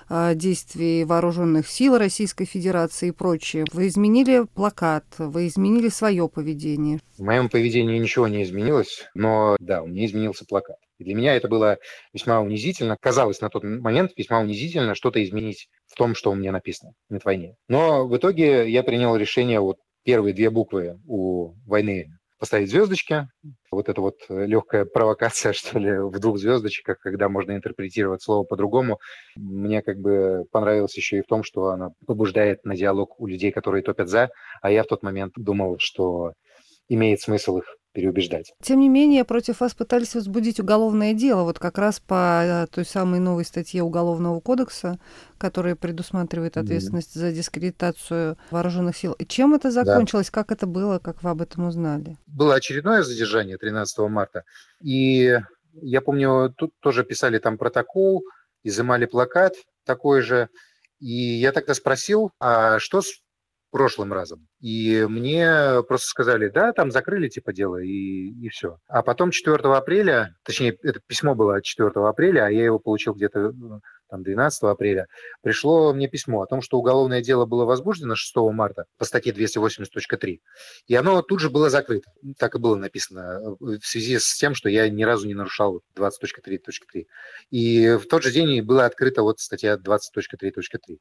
действий 0.10 1.04
вооруженных 1.06 1.68
сил 1.68 1.98
Российской 1.98 2.46
Федерации 2.46 3.10
и 3.10 3.12
прочее. 3.12 3.66
Вы 3.72 3.88
изменили 3.88 4.46
плакат, 4.54 5.06
вы 5.18 5.48
изменили 5.48 5.90
свое 5.90 6.28
поведение. 6.30 7.00
В 7.18 7.24
моем 7.24 7.50
поведении 7.50 7.98
ничего 7.98 8.28
не 8.28 8.44
изменилось, 8.44 9.06
но 9.14 9.56
да, 9.60 9.82
у 9.82 9.88
меня 9.88 10.06
изменился 10.06 10.46
плакат. 10.46 10.78
И 10.98 11.04
для 11.04 11.16
меня 11.16 11.36
это 11.36 11.48
было 11.48 11.78
весьма 12.14 12.42
унизительно. 12.42 12.98
Казалось 13.00 13.42
на 13.42 13.50
тот 13.50 13.64
момент 13.64 14.12
весьма 14.16 14.40
унизительно 14.40 14.96
что-то 14.96 15.24
изменить 15.24 15.68
в 15.88 15.96
том, 15.96 16.16
что 16.16 16.32
у 16.32 16.36
меня 16.36 16.52
написано 16.52 16.94
«Нет 17.10 17.26
войне». 17.26 17.56
Но 17.68 18.08
в 18.08 18.16
итоге 18.16 18.70
я 18.70 18.84
принял 18.84 19.16
решение 19.16 19.60
вот 19.60 19.78
первые 20.04 20.34
две 20.34 20.50
буквы 20.50 21.00
у 21.06 21.54
войны 21.66 22.08
поставить 22.38 22.70
звездочки. 22.70 23.28
Вот 23.72 23.90
это 23.90 24.02
вот 24.02 24.16
э, 24.30 24.46
легкая 24.46 24.86
провокация, 24.86 25.54
что 25.54 25.80
ли, 25.80 25.98
в 26.00 26.20
двух 26.20 26.38
звездочках, 26.38 27.00
когда 27.00 27.30
можно 27.30 27.54
интерпретировать 27.54 28.22
слово 28.22 28.44
по-другому. 28.44 29.00
Мне 29.36 29.82
как 29.82 29.98
бы 30.00 30.46
понравилось 30.52 30.96
еще 30.98 31.20
и 31.20 31.22
в 31.22 31.28
том, 31.28 31.44
что 31.44 31.68
она 31.68 31.90
побуждает 32.06 32.64
на 32.66 32.76
диалог 32.76 33.20
у 33.20 33.28
людей, 33.28 33.52
которые 33.52 33.84
топят 33.84 34.10
за, 34.10 34.30
а 34.62 34.72
я 34.72 34.84
в 34.84 34.88
тот 34.88 35.04
момент 35.04 35.34
думал, 35.36 35.78
что 35.80 36.34
имеет 36.88 37.22
смысл 37.22 37.58
их 37.58 37.66
переубеждать. 37.96 38.54
Тем 38.62 38.80
не 38.82 38.90
менее, 38.90 39.24
против 39.24 39.62
вас 39.62 39.74
пытались 39.74 40.14
возбудить 40.14 40.60
уголовное 40.60 41.14
дело, 41.14 41.44
вот 41.44 41.58
как 41.58 41.78
раз 41.78 42.00
по 42.00 42.44
э, 42.44 42.68
той 42.68 42.86
самой 42.86 43.20
новой 43.20 43.46
статье 43.46 43.82
Уголовного 43.82 44.40
кодекса, 44.42 45.00
которая 45.38 45.76
предусматривает 45.76 46.58
ответственность 46.58 47.16
за 47.16 47.32
дискредитацию 47.32 48.38
вооруженных 48.52 48.98
сил. 48.98 49.14
И 49.14 49.26
чем 49.26 49.56
это 49.56 49.72
закончилось, 49.72 50.30
да. 50.32 50.42
как 50.42 50.52
это 50.52 50.68
было, 50.68 51.00
как 51.00 51.24
вы 51.24 51.30
об 51.30 51.42
этом 51.42 51.68
узнали? 51.68 52.18
Было 52.28 52.56
очередное 52.56 53.02
задержание 53.02 53.58
13 53.58 53.98
марта, 54.10 54.44
и 54.84 55.40
я 55.82 56.02
помню, 56.02 56.54
тут 56.58 56.74
тоже 56.82 57.04
писали 57.04 57.40
там 57.40 57.58
протокол, 57.58 58.24
изымали 58.64 59.06
плакат 59.06 59.54
такой 59.86 60.22
же, 60.22 60.50
и 61.00 61.14
я 61.14 61.52
тогда 61.52 61.74
спросил, 61.74 62.32
а 62.40 62.80
что 62.80 63.02
с 63.02 63.22
прошлым 63.76 64.14
разом. 64.14 64.48
И 64.62 65.06
мне 65.10 65.84
просто 65.86 66.08
сказали, 66.08 66.48
да, 66.48 66.72
там 66.72 66.92
закрыли 66.92 67.28
типа 67.28 67.52
дело, 67.52 67.76
и, 67.76 68.30
и 68.30 68.48
все. 68.48 68.78
А 68.88 69.02
потом 69.02 69.32
4 69.32 69.58
апреля, 69.74 70.34
точнее, 70.46 70.78
это 70.82 71.02
письмо 71.06 71.36
было 71.36 71.62
4 71.62 71.92
апреля, 71.96 72.46
а 72.46 72.50
я 72.50 72.64
его 72.64 72.80
получил 72.80 73.14
где-то 73.16 73.52
там, 74.10 74.24
12 74.24 74.64
апреля, 74.64 75.08
пришло 75.42 75.94
мне 75.94 76.08
письмо 76.08 76.42
о 76.42 76.46
том, 76.46 76.62
что 76.62 76.78
уголовное 76.78 77.22
дело 77.22 77.46
было 77.46 77.66
возбуждено 77.66 78.16
6 78.16 78.34
марта 78.54 78.86
по 78.98 79.04
статье 79.04 79.34
280.3, 79.34 80.40
и 80.88 80.96
оно 80.96 81.22
тут 81.22 81.42
же 81.42 81.50
было 81.50 81.70
закрыто. 81.70 82.10
Так 82.38 82.56
и 82.56 82.60
было 82.60 82.78
написано 82.78 83.58
в 83.60 83.82
связи 83.82 84.20
с 84.20 84.38
тем, 84.38 84.56
что 84.56 84.70
я 84.70 84.88
ни 84.88 85.04
разу 85.04 85.28
не 85.28 85.34
нарушал 85.34 85.82
20.3.3. 85.98 87.08
И 87.50 87.90
в 87.96 88.08
тот 88.08 88.24
же 88.24 88.32
день 88.32 88.62
была 88.62 88.86
открыта 88.86 89.22
вот 89.22 89.42
статья 89.42 89.76
20.3.3 89.76 90.98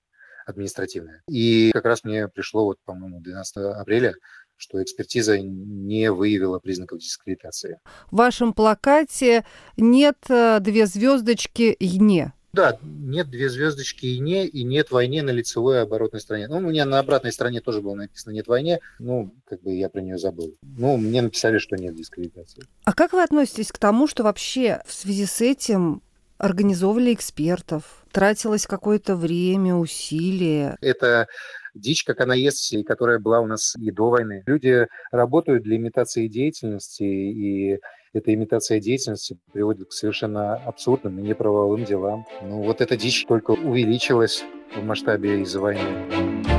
административная. 0.46 1.22
И 1.28 1.70
как 1.72 1.84
раз 1.84 2.04
мне 2.04 2.28
пришло, 2.28 2.64
вот, 2.64 2.78
по-моему, 2.84 3.20
12 3.20 3.56
апреля, 3.56 4.14
что 4.56 4.82
экспертиза 4.82 5.38
не 5.40 6.10
выявила 6.10 6.58
признаков 6.58 7.00
дискредитации. 7.00 7.80
В 8.10 8.16
вашем 8.16 8.52
плакате 8.52 9.44
нет 9.76 10.18
э, 10.28 10.60
две 10.60 10.86
звездочки 10.86 11.72
и 11.72 11.98
не. 11.98 12.32
Да, 12.54 12.78
нет 12.82 13.30
две 13.30 13.50
звездочки 13.50 14.06
и 14.06 14.20
не, 14.20 14.46
и 14.46 14.62
нет 14.62 14.92
войне 14.92 15.24
на 15.24 15.30
лицевой 15.30 15.82
оборотной 15.82 16.20
стороне. 16.20 16.46
Ну, 16.46 16.58
у 16.58 16.60
меня 16.60 16.84
на 16.84 17.00
обратной 17.00 17.32
стороне 17.32 17.60
тоже 17.60 17.80
было 17.80 17.96
написано 17.96 18.32
нет 18.32 18.46
войне, 18.46 18.78
ну, 19.00 19.34
как 19.44 19.60
бы 19.62 19.74
я 19.74 19.88
про 19.88 20.00
нее 20.00 20.18
забыл. 20.18 20.54
Ну, 20.62 20.96
мне 20.96 21.20
написали, 21.20 21.58
что 21.58 21.74
нет 21.74 21.96
дискредитации. 21.96 22.62
А 22.84 22.92
как 22.92 23.12
вы 23.12 23.24
относитесь 23.24 23.72
к 23.72 23.78
тому, 23.78 24.06
что 24.06 24.22
вообще 24.22 24.82
в 24.86 24.92
связи 24.92 25.26
с 25.26 25.40
этим 25.40 26.03
организовывали 26.38 27.12
экспертов, 27.12 28.04
тратилось 28.10 28.66
какое-то 28.66 29.16
время, 29.16 29.74
усилия. 29.74 30.76
Это 30.80 31.26
дичь, 31.74 32.04
как 32.04 32.20
она 32.20 32.34
есть, 32.34 32.72
и 32.72 32.82
которая 32.82 33.18
была 33.18 33.40
у 33.40 33.46
нас 33.46 33.74
и 33.76 33.90
до 33.90 34.10
войны. 34.10 34.42
Люди 34.46 34.86
работают 35.10 35.64
для 35.64 35.76
имитации 35.76 36.28
деятельности, 36.28 37.02
и 37.02 37.78
эта 38.12 38.32
имитация 38.32 38.80
деятельности 38.80 39.36
приводит 39.52 39.88
к 39.88 39.92
совершенно 39.92 40.54
абсурдным 40.54 41.18
и 41.18 41.22
неправовым 41.22 41.84
делам. 41.84 42.26
Ну, 42.42 42.62
вот 42.62 42.80
эта 42.80 42.96
дичь 42.96 43.26
только 43.26 43.50
увеличилась 43.52 44.44
в 44.76 44.84
масштабе 44.84 45.42
из-за 45.42 45.60
войны. 45.60 46.53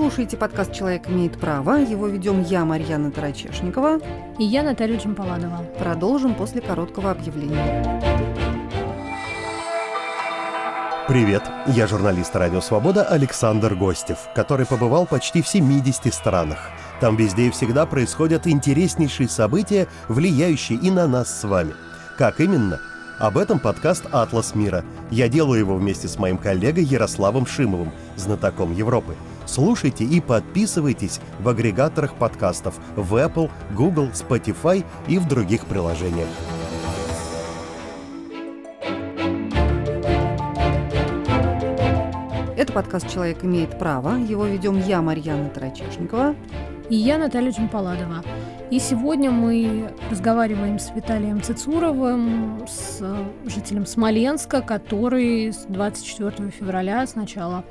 Слушаете 0.00 0.38
подкаст 0.38 0.72
«Человек 0.72 1.10
имеет 1.10 1.38
право». 1.38 1.76
Его 1.76 2.06
ведем 2.06 2.42
я, 2.42 2.64
Марьяна 2.64 3.10
Тарачешникова. 3.10 4.00
И 4.38 4.44
я, 4.44 4.62
Наталья 4.62 4.96
Джампаладова. 4.96 5.58
Продолжим 5.78 6.34
после 6.34 6.62
короткого 6.62 7.10
объявления. 7.10 8.00
Привет, 11.06 11.42
я 11.66 11.86
журналист 11.86 12.34
«Радио 12.34 12.62
Свобода» 12.62 13.04
Александр 13.04 13.74
Гостев, 13.74 14.16
который 14.34 14.64
побывал 14.64 15.04
почти 15.04 15.42
в 15.42 15.48
70 15.48 16.14
странах. 16.14 16.70
Там 17.02 17.16
везде 17.16 17.48
и 17.48 17.50
всегда 17.50 17.84
происходят 17.84 18.46
интереснейшие 18.46 19.28
события, 19.28 19.86
влияющие 20.08 20.78
и 20.78 20.90
на 20.90 21.06
нас 21.08 21.40
с 21.40 21.44
вами. 21.44 21.74
Как 22.16 22.40
именно? 22.40 22.80
Об 23.18 23.36
этом 23.36 23.58
подкаст 23.58 24.06
«Атлас 24.12 24.54
мира». 24.54 24.82
Я 25.10 25.28
делаю 25.28 25.58
его 25.58 25.76
вместе 25.76 26.08
с 26.08 26.18
моим 26.18 26.38
коллегой 26.38 26.84
Ярославом 26.84 27.44
Шимовым, 27.44 27.92
знатоком 28.16 28.72
Европы– 28.72 29.14
Слушайте 29.52 30.04
и 30.04 30.20
подписывайтесь 30.20 31.18
в 31.40 31.48
агрегаторах 31.48 32.14
подкастов 32.14 32.78
в 32.94 33.16
Apple, 33.16 33.50
Google, 33.74 34.10
Spotify 34.10 34.84
и 35.08 35.18
в 35.18 35.26
других 35.26 35.66
приложениях. 35.66 36.28
Это 42.56 42.72
подкаст 42.72 43.10
«Человек 43.10 43.42
имеет 43.44 43.76
право». 43.76 44.14
Его 44.18 44.46
ведем 44.46 44.78
я, 44.78 45.02
Марьяна 45.02 45.48
Тарачешникова. 45.48 46.36
И 46.88 46.94
я, 46.94 47.18
Наталья 47.18 47.50
Джампаладова. 47.50 48.22
И 48.70 48.78
сегодня 48.78 49.32
мы 49.32 49.92
разговариваем 50.12 50.78
с 50.78 50.92
Виталием 50.94 51.42
Цицуровым, 51.42 52.68
с 52.68 53.02
жителем 53.46 53.84
Смоленска, 53.84 54.62
который 54.62 55.52
с 55.52 55.64
24 55.66 56.50
февраля 56.50 57.04
сначала 57.08 57.64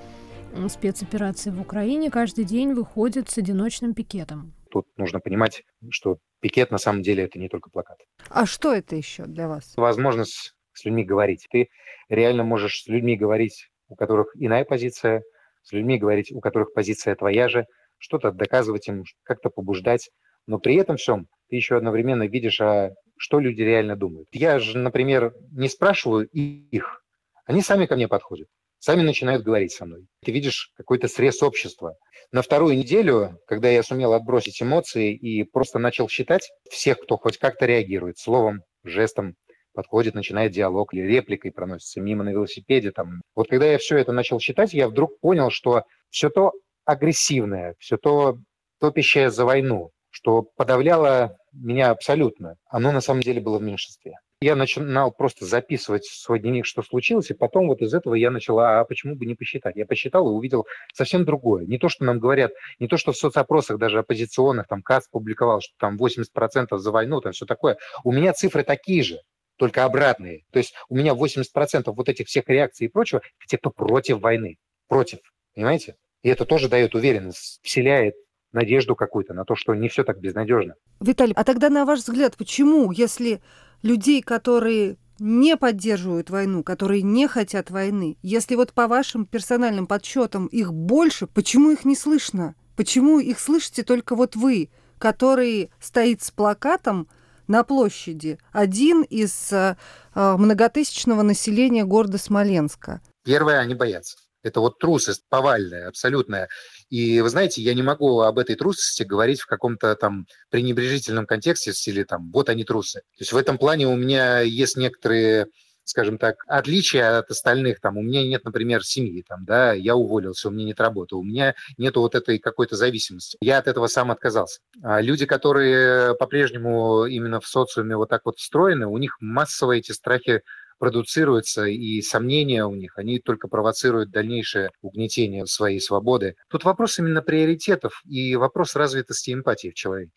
спецоперации 0.70 1.52
в 1.52 1.62
Украине 1.62 2.10
каждый 2.10 2.46
день 2.46 2.74
выходит 2.74 3.30
с 3.30 3.38
одиночным 3.38 3.94
пикетом. 3.94 4.54
Тут 4.72 4.88
нужно 4.98 5.20
понимать, 5.20 5.64
что 5.90 6.18
пикет 6.42 6.72
на 6.72 6.78
самом 6.78 7.02
деле 7.02 7.24
это 7.24 7.40
не 7.40 7.50
только 7.50 7.70
плакат. 7.70 7.98
А 8.30 8.46
что 8.46 8.74
это 8.74 8.96
еще 8.96 9.26
для 9.26 9.48
вас? 9.48 9.74
Возможность 9.76 10.54
с 10.74 10.86
людьми 10.86 11.04
говорить. 11.04 11.48
Ты 11.50 11.70
реально 12.08 12.44
можешь 12.44 12.84
с 12.84 12.88
людьми 12.88 13.16
говорить, 13.16 13.70
у 13.88 13.96
которых 13.96 14.32
иная 14.36 14.66
позиция, 14.66 15.24
с 15.64 15.72
людьми 15.72 15.98
говорить, 15.98 16.32
у 16.32 16.40
которых 16.40 16.74
позиция 16.74 17.16
твоя 17.16 17.50
же, 17.50 17.66
что-то 17.98 18.32
доказывать 18.32 18.88
им, 18.88 19.04
как-то 19.24 19.50
побуждать. 19.50 20.10
Но 20.48 20.60
при 20.60 20.76
этом 20.76 20.98
всем 20.98 21.28
ты 21.50 21.56
еще 21.56 21.78
одновременно 21.78 22.28
видишь, 22.28 22.62
а 22.62 22.92
что 23.18 23.40
люди 23.40 23.62
реально 23.62 23.96
думают. 23.96 24.28
Я 24.32 24.60
же, 24.60 24.78
например, 24.78 25.34
не 25.52 25.68
спрашиваю 25.68 26.28
их, 26.28 27.04
они 27.46 27.62
сами 27.62 27.86
ко 27.86 27.96
мне 27.96 28.08
подходят 28.08 28.48
сами 28.80 29.02
начинают 29.02 29.44
говорить 29.44 29.72
со 29.72 29.86
мной. 29.86 30.08
Ты 30.24 30.32
видишь 30.32 30.72
какой-то 30.76 31.08
срез 31.08 31.44
общества. 31.44 31.96
На 32.32 32.42
вторую 32.42 32.78
неделю, 32.78 33.40
когда 33.48 33.70
я 33.70 33.84
сумел 33.84 34.14
отбросить 34.14 34.62
эмоции 34.62 35.14
и 35.14 35.44
просто 35.44 35.80
начал 35.80 36.10
считать 36.10 36.50
всех, 36.70 37.00
кто 37.00 37.18
хоть 37.18 37.38
как-то 37.38 37.66
реагирует, 37.66 38.18
словом, 38.18 38.62
жестом, 38.84 39.36
подходит, 39.74 40.16
начинает 40.16 40.52
диалог 40.52 40.94
или 40.94 41.04
репликой 41.04 41.52
проносится 41.52 42.02
мимо 42.02 42.24
на 42.24 42.30
велосипеде. 42.30 42.92
Там. 42.92 43.22
Вот 43.36 43.50
когда 43.50 43.66
я 43.66 43.78
все 43.78 43.98
это 43.98 44.12
начал 44.12 44.40
считать, 44.40 44.74
я 44.74 44.88
вдруг 44.88 45.20
понял, 45.20 45.50
что 45.52 45.84
все 46.10 46.30
то 46.30 46.52
агрессивное, 46.86 47.76
все 47.80 47.98
то 47.98 48.38
топящее 48.80 49.30
за 49.30 49.46
войну, 49.46 49.92
что 50.10 50.44
подавляло 50.56 51.36
меня 51.54 51.92
абсолютно, 51.92 52.56
оно 52.68 52.92
на 52.92 53.02
самом 53.02 53.22
деле 53.22 53.42
было 53.42 53.60
в 53.60 53.62
меньшинстве. 53.62 54.14
Я 54.42 54.56
начинал 54.56 55.12
просто 55.12 55.46
записывать 55.46 56.06
в 56.06 56.18
свой 56.18 56.40
дневник, 56.40 56.66
что 56.66 56.82
случилось, 56.82 57.30
и 57.30 57.34
потом 57.34 57.68
вот 57.68 57.82
из 57.82 57.94
этого 57.94 58.16
я 58.16 58.32
начал, 58.32 58.58
а 58.60 58.86
почему 58.86 59.16
бы 59.16 59.26
не 59.26 59.36
посчитать? 59.36 59.76
Я 59.76 59.86
посчитал 59.86 60.30
и 60.30 60.32
увидел 60.32 60.66
совсем 60.94 61.26
другое. 61.26 61.66
Не 61.66 61.78
то, 61.78 61.90
что 61.90 62.06
нам 62.06 62.20
говорят, 62.20 62.54
не 62.80 62.88
то, 62.88 62.96
что 62.96 63.12
в 63.12 63.18
соцопросах 63.18 63.78
даже 63.80 64.00
оппозиционных, 64.00 64.68
там 64.68 64.82
КАС 64.82 65.10
публиковал, 65.10 65.60
что 65.60 65.74
там 65.78 65.98
80% 65.98 66.78
за 66.78 66.92
войну, 66.92 67.20
там 67.20 67.34
все 67.34 67.46
такое. 67.46 67.78
У 68.06 68.14
меня 68.14 68.32
цифры 68.32 68.64
такие 68.64 69.04
же, 69.04 69.20
только 69.58 69.84
обратные. 69.84 70.46
То 70.52 70.60
есть 70.60 70.74
у 70.88 70.96
меня 70.96 71.16
80% 71.16 71.44
вот 71.88 72.08
этих 72.08 72.28
всех 72.28 72.48
реакций 72.48 72.88
и 72.88 72.90
прочего, 72.90 73.22
те, 73.46 73.58
кто 73.58 73.72
против 73.72 74.22
войны. 74.22 74.56
Против. 74.88 75.20
Понимаете? 75.54 75.98
И 76.24 76.30
это 76.30 76.46
тоже 76.46 76.70
дает 76.70 76.96
уверенность, 76.96 77.60
вселяет 77.62 78.16
надежду 78.52 78.96
какую-то 78.96 79.34
на 79.34 79.46
то, 79.46 79.56
что 79.56 79.74
не 79.74 79.90
все 79.90 80.04
так 80.04 80.20
безнадежно. 80.20 80.76
Виталий, 81.00 81.34
а 81.36 81.44
тогда, 81.44 81.70
на 81.70 81.86
ваш 81.86 82.00
взгляд, 82.00 82.38
почему, 82.38 82.92
если 82.92 83.42
людей, 83.82 84.22
которые 84.22 84.98
не 85.20 85.58
поддерживают 85.58 86.30
войну, 86.30 86.64
которые 86.64 87.02
не 87.02 87.28
хотят 87.28 87.70
войны, 87.72 88.18
если 88.22 88.56
вот 88.56 88.74
по 88.74 88.88
вашим 88.88 89.26
персональным 89.26 89.88
подсчетам 89.88 90.48
их 90.48 90.74
больше, 90.74 91.28
почему 91.28 91.72
их 91.72 91.86
не 91.86 91.96
слышно? 91.96 92.56
Почему 92.76 93.20
их 93.20 93.40
слышите 93.40 93.84
только 93.84 94.16
вот 94.16 94.36
вы, 94.36 94.70
который 94.98 95.70
стоит 95.80 96.24
с 96.24 96.32
плакатом 96.32 97.10
на 97.48 97.64
площади, 97.64 98.38
один 98.54 99.02
из 99.02 99.52
э, 99.52 99.76
многотысячного 100.14 101.22
населения 101.24 101.84
города 101.84 102.18
Смоленска? 102.18 103.02
Первое, 103.26 103.60
они 103.60 103.76
боятся. 103.76 104.18
Это 104.44 104.62
вот 104.62 104.80
трусость 104.80 105.28
повальная, 105.28 105.90
абсолютная. 105.90 106.48
И 106.90 107.22
вы 107.22 107.30
знаете, 107.30 107.62
я 107.62 107.74
не 107.74 107.84
могу 107.84 108.22
об 108.22 108.40
этой 108.40 108.56
трусости 108.56 109.04
говорить 109.04 109.42
в 109.42 109.46
каком-то 109.46 109.96
там 109.96 110.26
пренебрежительном 110.50 111.26
контексте 111.26 111.72
в 111.72 111.78
стиле 111.78 112.06
там 112.06 112.32
«вот 112.32 112.50
они 112.50 112.64
трусы». 112.64 113.00
То 113.00 113.20
есть 113.20 113.34
в 113.34 113.38
этом 113.38 113.58
плане 113.58 113.88
у 113.88 113.96
меня 113.96 114.40
есть 114.40 114.78
некоторые 114.78 115.48
скажем 115.90 116.18
так, 116.18 116.44
отличия 116.48 117.18
от 117.18 117.32
остальных, 117.32 117.80
там, 117.82 117.98
у 117.98 118.02
меня 118.02 118.24
нет, 118.24 118.46
например, 118.46 118.84
семьи, 118.84 119.24
там, 119.28 119.44
да, 119.44 119.74
я 119.74 119.96
уволился, 119.96 120.48
у 120.48 120.52
меня 120.52 120.66
нет 120.66 120.80
работы, 120.80 121.16
у 121.16 121.24
меня 121.24 121.56
нет 121.78 121.96
вот 121.96 122.16
этой 122.16 122.38
какой-то 122.38 122.76
зависимости. 122.76 123.38
Я 123.42 123.58
от 123.58 123.68
этого 123.68 123.88
сам 123.88 124.12
отказался. 124.12 124.60
А 124.84 125.02
люди, 125.02 125.26
которые 125.26 126.16
по-прежнему 126.16 127.06
именно 127.06 127.40
в 127.40 127.48
социуме 127.48 127.98
вот 127.98 128.10
так 128.10 128.22
вот 128.26 128.38
встроены, 128.38 128.86
у 128.86 128.98
них 128.98 129.18
массово 129.20 129.78
эти 129.78 129.92
страхи 129.92 130.44
продуцируются, 130.80 131.66
и 131.66 132.02
сомнения 132.02 132.66
у 132.66 132.74
них, 132.74 132.98
они 132.98 133.20
только 133.20 133.48
провоцируют 133.48 134.12
дальнейшее 134.12 134.72
угнетение 134.82 135.46
своей 135.46 135.80
свободы. 135.80 136.36
Тут 136.50 136.64
вопрос 136.64 136.98
именно 136.98 137.22
приоритетов 137.22 138.02
и 138.06 138.36
вопрос 138.36 138.76
развитости 138.76 139.32
эмпатии 139.32 139.70
в 139.70 139.76
человеке. 139.76 140.14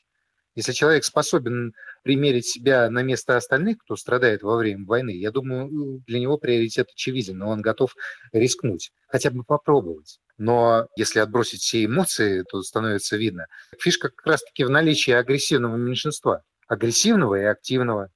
Если 0.55 0.73
человек 0.73 1.05
способен 1.05 1.73
примерить 2.03 2.47
себя 2.47 2.91
на 2.91 3.03
место 3.03 3.37
остальных, 3.37 3.79
кто 3.79 3.97
страдает 3.97 4.43
во 4.43 4.57
время 4.57 4.85
войны, 4.87 5.11
я 5.11 5.31
думаю, 5.31 6.03
для 6.07 6.21
него 6.21 6.37
приоритет 6.37 6.89
очевиден, 6.93 7.39
но 7.39 7.49
он 7.49 7.63
готов 7.63 7.95
рискнуть, 8.33 8.93
хотя 9.09 9.31
бы 9.31 9.45
попробовать. 9.45 10.21
Но 10.37 10.89
если 10.97 11.21
отбросить 11.21 11.63
все 11.63 11.85
эмоции, 11.85 12.45
то 12.51 12.63
становится 12.63 13.17
видно. 13.17 13.47
Фишка 13.79 14.11
как 14.11 14.27
раз-таки 14.27 14.65
в 14.65 14.71
наличии 14.71 15.13
агрессивного 15.13 15.77
меньшинства. 15.77 16.43
Агрессивного 16.69 17.37
и 17.37 17.45
активного. 17.45 18.11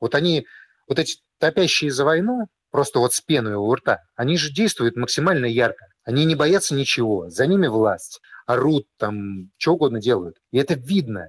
Вот 0.00 0.14
они, 0.14 0.46
вот 0.88 0.98
эти 0.98 1.18
топящие 1.38 1.90
за 1.90 2.04
войну, 2.04 2.46
просто 2.70 2.98
вот 2.98 3.14
с 3.14 3.20
пеной 3.20 3.54
у 3.54 3.74
рта, 3.74 4.00
они 4.16 4.36
же 4.36 4.52
действуют 4.52 4.96
максимально 4.96 5.46
ярко. 5.46 5.86
Они 6.04 6.24
не 6.24 6.34
боятся 6.34 6.74
ничего, 6.74 7.28
за 7.28 7.46
ними 7.46 7.66
власть, 7.66 8.20
орут, 8.46 8.86
там, 8.98 9.50
что 9.58 9.74
угодно 9.74 10.00
делают. 10.00 10.36
И 10.52 10.58
это 10.58 10.74
видно, 10.74 11.28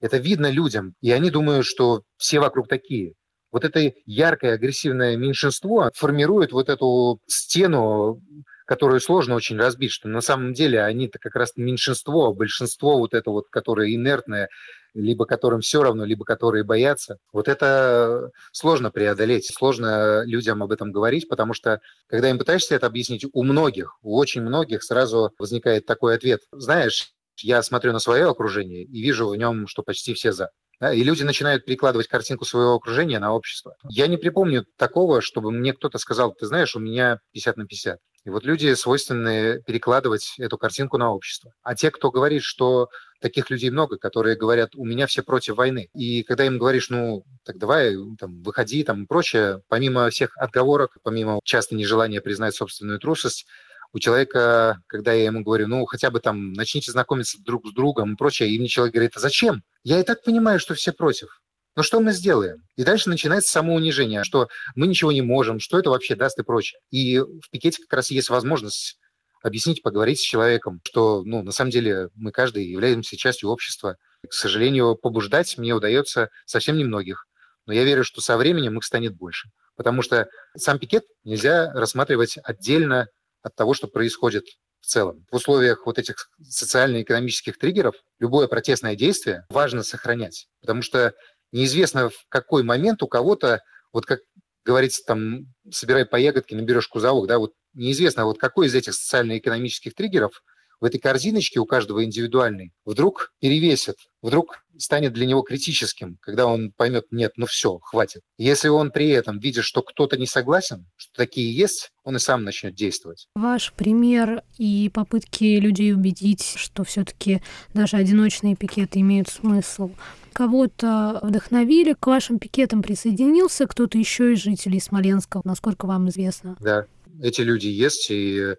это 0.00 0.18
видно 0.18 0.50
людям. 0.50 0.94
И 1.00 1.10
они 1.10 1.30
думают, 1.30 1.66
что 1.66 2.02
все 2.16 2.40
вокруг 2.40 2.68
такие. 2.68 3.14
Вот 3.52 3.64
это 3.64 3.92
яркое, 4.06 4.54
агрессивное 4.54 5.16
меньшинство 5.16 5.90
формирует 5.94 6.52
вот 6.52 6.68
эту 6.68 7.20
стену, 7.26 8.22
которую 8.64 9.00
сложно 9.00 9.34
очень 9.34 9.56
разбить, 9.56 9.90
что 9.90 10.08
на 10.08 10.20
самом 10.20 10.52
деле 10.52 10.84
они-то 10.84 11.18
как 11.18 11.34
раз 11.34 11.52
меньшинство, 11.56 12.26
а 12.28 12.32
большинство 12.32 12.98
вот 12.98 13.14
это 13.14 13.30
вот, 13.30 13.48
которое 13.50 13.92
инертное, 13.92 14.48
либо 14.94 15.26
которым 15.26 15.60
все 15.60 15.82
равно, 15.82 16.04
либо 16.04 16.24
которые 16.24 16.64
боятся. 16.64 17.18
Вот 17.32 17.48
это 17.48 18.30
сложно 18.52 18.90
преодолеть, 18.90 19.50
сложно 19.54 20.22
людям 20.24 20.62
об 20.62 20.72
этом 20.72 20.92
говорить, 20.92 21.28
потому 21.28 21.54
что, 21.54 21.80
когда 22.06 22.30
им 22.30 22.38
пытаешься 22.38 22.74
это 22.74 22.86
объяснить, 22.86 23.26
у 23.32 23.42
многих, 23.42 23.98
у 24.02 24.16
очень 24.16 24.42
многих 24.42 24.82
сразу 24.82 25.32
возникает 25.38 25.86
такой 25.86 26.14
ответ. 26.14 26.42
Знаешь, 26.52 27.12
я 27.38 27.62
смотрю 27.62 27.92
на 27.92 27.98
свое 27.98 28.28
окружение 28.28 28.84
и 28.84 29.02
вижу 29.02 29.28
в 29.28 29.36
нем, 29.36 29.66
что 29.66 29.82
почти 29.82 30.14
все 30.14 30.32
за. 30.32 30.50
Да, 30.80 30.94
и 30.94 31.02
люди 31.02 31.22
начинают 31.22 31.66
перекладывать 31.66 32.08
картинку 32.08 32.46
своего 32.46 32.74
окружения 32.74 33.18
на 33.18 33.34
общество. 33.34 33.76
Я 33.88 34.06
не 34.06 34.16
припомню 34.16 34.64
такого, 34.78 35.20
чтобы 35.20 35.50
мне 35.50 35.74
кто-то 35.74 35.98
сказал, 35.98 36.32
ты 36.32 36.46
знаешь, 36.46 36.74
у 36.74 36.80
меня 36.80 37.20
50 37.32 37.56
на 37.58 37.66
50. 37.66 37.98
И 38.24 38.30
вот 38.30 38.44
люди 38.44 38.72
свойственны 38.74 39.62
перекладывать 39.62 40.34
эту 40.38 40.58
картинку 40.58 40.98
на 40.98 41.12
общество. 41.12 41.52
А 41.62 41.74
те, 41.74 41.90
кто 41.90 42.10
говорит, 42.10 42.42
что 42.42 42.88
таких 43.20 43.50
людей 43.50 43.70
много, 43.70 43.98
которые 43.98 44.36
говорят, 44.36 44.74
у 44.74 44.84
меня 44.84 45.06
все 45.06 45.22
против 45.22 45.56
войны. 45.56 45.88
И 45.94 46.22
когда 46.22 46.44
им 46.46 46.58
говоришь, 46.58 46.90
ну, 46.90 47.24
так 47.44 47.58
давай, 47.58 47.96
там, 48.18 48.42
выходи, 48.42 48.82
там, 48.82 49.04
и 49.04 49.06
прочее, 49.06 49.62
помимо 49.68 50.08
всех 50.10 50.36
отговорок, 50.36 50.96
помимо 51.02 51.40
часто 51.44 51.74
нежелания 51.74 52.20
признать 52.20 52.54
собственную 52.54 52.98
трусость, 52.98 53.46
у 53.92 53.98
человека, 53.98 54.80
когда 54.86 55.12
я 55.12 55.24
ему 55.24 55.42
говорю, 55.42 55.66
ну, 55.66 55.84
хотя 55.86 56.10
бы 56.10 56.20
там 56.20 56.52
начните 56.52 56.92
знакомиться 56.92 57.38
друг 57.42 57.66
с 57.66 57.72
другом 57.72 58.14
и 58.14 58.16
прочее, 58.16 58.50
и 58.50 58.58
мне 58.58 58.68
человек 58.68 58.94
говорит, 58.94 59.16
а 59.16 59.20
зачем? 59.20 59.62
Я 59.82 60.00
и 60.00 60.04
так 60.04 60.22
понимаю, 60.22 60.60
что 60.60 60.74
все 60.74 60.92
против. 60.92 61.40
Но 61.76 61.82
что 61.82 62.00
мы 62.00 62.12
сделаем? 62.12 62.64
И 62.76 62.84
дальше 62.84 63.08
начинается 63.08 63.50
самоунижение, 63.50 64.24
что 64.24 64.48
мы 64.74 64.86
ничего 64.86 65.12
не 65.12 65.22
можем, 65.22 65.60
что 65.60 65.78
это 65.78 65.90
вообще 65.90 66.16
даст 66.16 66.38
и 66.38 66.42
прочее. 66.42 66.80
И 66.90 67.18
в 67.18 67.48
пикете 67.50 67.82
как 67.82 67.92
раз 67.92 68.10
есть 68.10 68.28
возможность 68.28 68.98
объяснить, 69.42 69.82
поговорить 69.82 70.18
с 70.18 70.24
человеком, 70.24 70.80
что, 70.84 71.22
ну, 71.24 71.42
на 71.42 71.52
самом 71.52 71.70
деле 71.70 72.08
мы 72.14 72.32
каждый 72.32 72.66
являемся 72.66 73.16
частью 73.16 73.48
общества. 73.48 73.96
К 74.28 74.32
сожалению, 74.32 74.96
побуждать 74.96 75.56
мне 75.56 75.72
удается 75.72 76.28
совсем 76.44 76.76
немногих. 76.76 77.26
Но 77.66 77.72
я 77.72 77.84
верю, 77.84 78.04
что 78.04 78.20
со 78.20 78.36
временем 78.36 78.76
их 78.76 78.84
станет 78.84 79.14
больше. 79.16 79.48
Потому 79.76 80.02
что 80.02 80.28
сам 80.56 80.78
пикет 80.78 81.04
нельзя 81.24 81.72
рассматривать 81.72 82.36
отдельно 82.42 83.06
от 83.42 83.54
того, 83.54 83.74
что 83.74 83.88
происходит 83.88 84.44
в 84.80 84.86
целом. 84.86 85.26
В 85.30 85.36
условиях 85.36 85.86
вот 85.86 85.98
этих 85.98 86.30
социально-экономических 86.42 87.58
триггеров 87.58 87.94
любое 88.18 88.48
протестное 88.48 88.96
действие 88.96 89.44
важно 89.50 89.82
сохранять, 89.82 90.48
потому 90.60 90.82
что 90.82 91.14
неизвестно 91.52 92.10
в 92.10 92.26
какой 92.28 92.62
момент 92.62 93.02
у 93.02 93.08
кого-то, 93.08 93.60
вот 93.92 94.06
как 94.06 94.20
говорится, 94.64 95.02
там, 95.06 95.46
собирай 95.70 96.04
по 96.04 96.16
ягодке, 96.16 96.56
наберешь 96.56 96.88
кузовок, 96.88 97.26
да, 97.26 97.38
вот 97.38 97.52
неизвестно, 97.74 98.24
вот 98.24 98.38
какой 98.38 98.66
из 98.66 98.74
этих 98.74 98.94
социально-экономических 98.94 99.94
триггеров 99.94 100.42
в 100.80 100.84
этой 100.84 100.98
корзиночке 100.98 101.60
у 101.60 101.66
каждого 101.66 102.04
индивидуальный 102.04 102.72
вдруг 102.84 103.32
перевесит, 103.40 103.96
вдруг 104.22 104.64
станет 104.78 105.12
для 105.12 105.26
него 105.26 105.42
критическим, 105.42 106.16
когда 106.20 106.46
он 106.46 106.72
поймет, 106.72 107.04
нет, 107.10 107.32
ну 107.36 107.46
все, 107.46 107.78
хватит. 107.82 108.22
Если 108.38 108.68
он 108.68 108.90
при 108.90 109.08
этом 109.08 109.38
видит, 109.38 109.64
что 109.64 109.82
кто-то 109.82 110.16
не 110.16 110.26
согласен, 110.26 110.86
что 110.96 111.12
такие 111.14 111.54
есть, 111.54 111.92
он 112.02 112.16
и 112.16 112.18
сам 112.18 112.44
начнет 112.44 112.74
действовать. 112.74 113.28
Ваш 113.34 113.72
пример 113.74 114.42
и 114.56 114.90
попытки 114.92 115.58
людей 115.58 115.92
убедить, 115.92 116.54
что 116.56 116.84
все-таки 116.84 117.42
даже 117.74 117.98
одиночные 117.98 118.56
пикеты 118.56 119.00
имеют 119.00 119.28
смысл, 119.28 119.90
кого-то 120.32 121.20
вдохновили, 121.22 121.92
к 121.92 122.06
вашим 122.06 122.38
пикетам 122.38 122.82
присоединился 122.82 123.66
кто-то 123.66 123.98
еще 123.98 124.32
из 124.32 124.38
жителей 124.38 124.80
Смоленска, 124.80 125.42
насколько 125.44 125.86
вам 125.86 126.08
известно? 126.08 126.56
Да, 126.60 126.86
эти 127.20 127.42
люди 127.42 127.66
есть, 127.66 128.10
и 128.10 128.54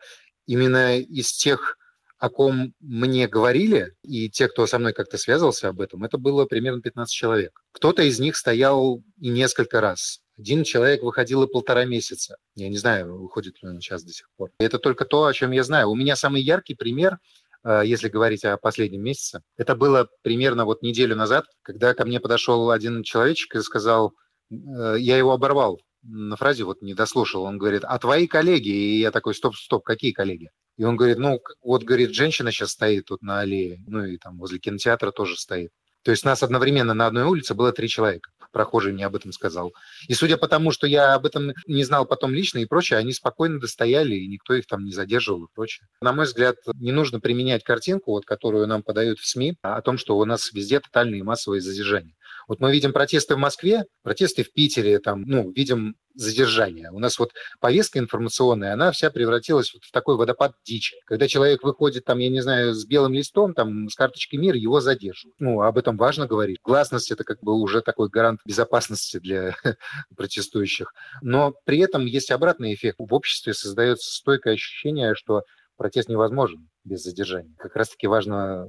именно 0.45 0.99
из 0.99 1.31
тех 1.31 1.77
о 2.21 2.29
ком 2.29 2.75
мне 2.79 3.27
говорили, 3.27 3.95
и 4.03 4.29
те, 4.29 4.47
кто 4.47 4.67
со 4.67 4.77
мной 4.77 4.93
как-то 4.93 5.17
связывался 5.17 5.69
об 5.69 5.81
этом, 5.81 6.03
это 6.03 6.19
было 6.19 6.45
примерно 6.45 6.79
15 6.79 7.11
человек. 7.11 7.63
Кто-то 7.71 8.03
из 8.03 8.19
них 8.19 8.37
стоял 8.37 9.01
и 9.19 9.29
несколько 9.29 9.81
раз. 9.81 10.19
Один 10.37 10.63
человек 10.63 11.01
выходил 11.01 11.41
и 11.41 11.51
полтора 11.51 11.85
месяца. 11.85 12.37
Я 12.53 12.69
не 12.69 12.77
знаю, 12.77 13.19
выходит 13.19 13.55
ли 13.63 13.69
он 13.69 13.81
сейчас 13.81 14.03
до 14.03 14.13
сих 14.13 14.27
пор. 14.37 14.51
Это 14.59 14.77
только 14.77 15.05
то, 15.05 15.25
о 15.25 15.33
чем 15.33 15.49
я 15.49 15.63
знаю. 15.63 15.89
У 15.89 15.95
меня 15.95 16.15
самый 16.15 16.43
яркий 16.43 16.75
пример, 16.75 17.17
э, 17.63 17.81
если 17.85 18.07
говорить 18.07 18.45
о 18.45 18.57
последнем 18.57 19.01
месяце, 19.01 19.41
это 19.57 19.75
было 19.75 20.07
примерно 20.21 20.65
вот 20.65 20.83
неделю 20.83 21.15
назад, 21.15 21.45
когда 21.63 21.95
ко 21.95 22.05
мне 22.05 22.19
подошел 22.19 22.69
один 22.69 23.01
человечек 23.01 23.55
и 23.55 23.61
сказал, 23.61 24.13
э, 24.51 24.95
я 24.99 25.17
его 25.17 25.31
оборвал 25.31 25.81
на 26.03 26.35
фразе, 26.35 26.65
вот 26.65 26.83
не 26.83 26.93
дослушал, 26.93 27.45
он 27.45 27.57
говорит, 27.57 27.83
а 27.83 27.97
твои 27.97 28.27
коллеги? 28.27 28.69
И 28.69 28.99
я 28.99 29.09
такой, 29.09 29.33
стоп, 29.33 29.55
стоп, 29.55 29.83
какие 29.83 30.11
коллеги? 30.11 30.51
И 30.81 30.83
он 30.83 30.97
говорит, 30.97 31.19
ну, 31.19 31.39
вот, 31.61 31.83
говорит, 31.83 32.09
женщина 32.15 32.51
сейчас 32.51 32.71
стоит 32.71 33.05
тут 33.05 33.21
на 33.21 33.41
аллее, 33.41 33.83
ну 33.85 34.03
и 34.03 34.17
там 34.17 34.39
возле 34.39 34.57
кинотеатра 34.57 35.11
тоже 35.11 35.37
стоит. 35.37 35.69
То 36.03 36.09
есть 36.09 36.25
нас 36.25 36.41
одновременно 36.41 36.95
на 36.95 37.05
одной 37.05 37.25
улице 37.25 37.53
было 37.53 37.71
три 37.71 37.87
человека. 37.87 38.31
прохожий 38.51 38.91
мне 38.91 39.05
об 39.05 39.15
этом 39.15 39.31
сказал. 39.31 39.73
И 40.07 40.15
судя 40.15 40.37
по 40.37 40.47
тому, 40.47 40.71
что 40.71 40.87
я 40.87 41.13
об 41.13 41.27
этом 41.27 41.53
не 41.67 41.83
знал 41.83 42.07
потом 42.07 42.33
лично 42.33 42.57
и 42.57 42.65
прочее, 42.65 42.97
они 42.97 43.13
спокойно 43.13 43.59
достояли, 43.59 44.15
и 44.15 44.27
никто 44.27 44.55
их 44.55 44.65
там 44.65 44.83
не 44.83 44.91
задерживал 44.91 45.43
и 45.43 45.47
прочее. 45.53 45.87
На 46.01 46.13
мой 46.13 46.25
взгляд, 46.25 46.55
не 46.73 46.91
нужно 46.91 47.19
применять 47.19 47.63
картинку, 47.63 48.13
вот, 48.13 48.25
которую 48.25 48.65
нам 48.65 48.81
подают 48.81 49.19
в 49.19 49.27
СМИ, 49.27 49.57
о 49.61 49.83
том, 49.83 49.99
что 49.99 50.17
у 50.17 50.25
нас 50.25 50.51
везде 50.51 50.79
тотальные 50.79 51.23
массовые 51.23 51.61
задержания. 51.61 52.15
Вот 52.51 52.59
мы 52.59 52.69
видим 52.73 52.91
протесты 52.91 53.35
в 53.35 53.37
Москве, 53.37 53.85
протесты 54.03 54.43
в 54.43 54.51
Питере, 54.51 54.99
там, 54.99 55.21
ну, 55.21 55.53
видим 55.53 55.95
задержания. 56.15 56.91
У 56.91 56.99
нас 56.99 57.17
вот 57.17 57.31
повестка 57.61 57.97
информационная, 57.97 58.73
она 58.73 58.91
вся 58.91 59.09
превратилась 59.09 59.73
вот 59.73 59.85
в 59.85 59.91
такой 59.93 60.17
водопад 60.17 60.51
дичи. 60.65 60.97
Когда 61.05 61.29
человек 61.29 61.63
выходит, 61.63 62.03
там, 62.03 62.19
я 62.19 62.27
не 62.27 62.41
знаю, 62.41 62.73
с 62.73 62.85
белым 62.85 63.13
листом, 63.13 63.53
там, 63.53 63.87
с 63.87 63.95
карточкой 63.95 64.37
мира, 64.37 64.57
его 64.57 64.81
задерживают. 64.81 65.37
Ну, 65.39 65.61
об 65.61 65.77
этом 65.77 65.95
важно 65.95 66.27
говорить. 66.27 66.57
Гласность– 66.61 67.09
это 67.13 67.23
как 67.23 67.39
бы 67.41 67.53
уже 67.53 67.81
такой 67.81 68.09
гарант 68.09 68.41
безопасности 68.45 69.17
для 69.19 69.55
протестующих. 70.17 70.91
Но 71.21 71.53
при 71.63 71.79
этом 71.79 72.05
есть 72.05 72.31
обратный 72.31 72.73
эффект. 72.73 72.97
В 72.99 73.13
обществе 73.13 73.53
создается 73.53 74.13
стойкое 74.13 74.55
ощущение, 74.55 75.15
что 75.15 75.43
протест 75.77 76.09
невозможен 76.09 76.67
без 76.83 77.01
задержания. 77.01 77.55
Как 77.57 77.77
раз-таки 77.77 78.07
важно 78.07 78.67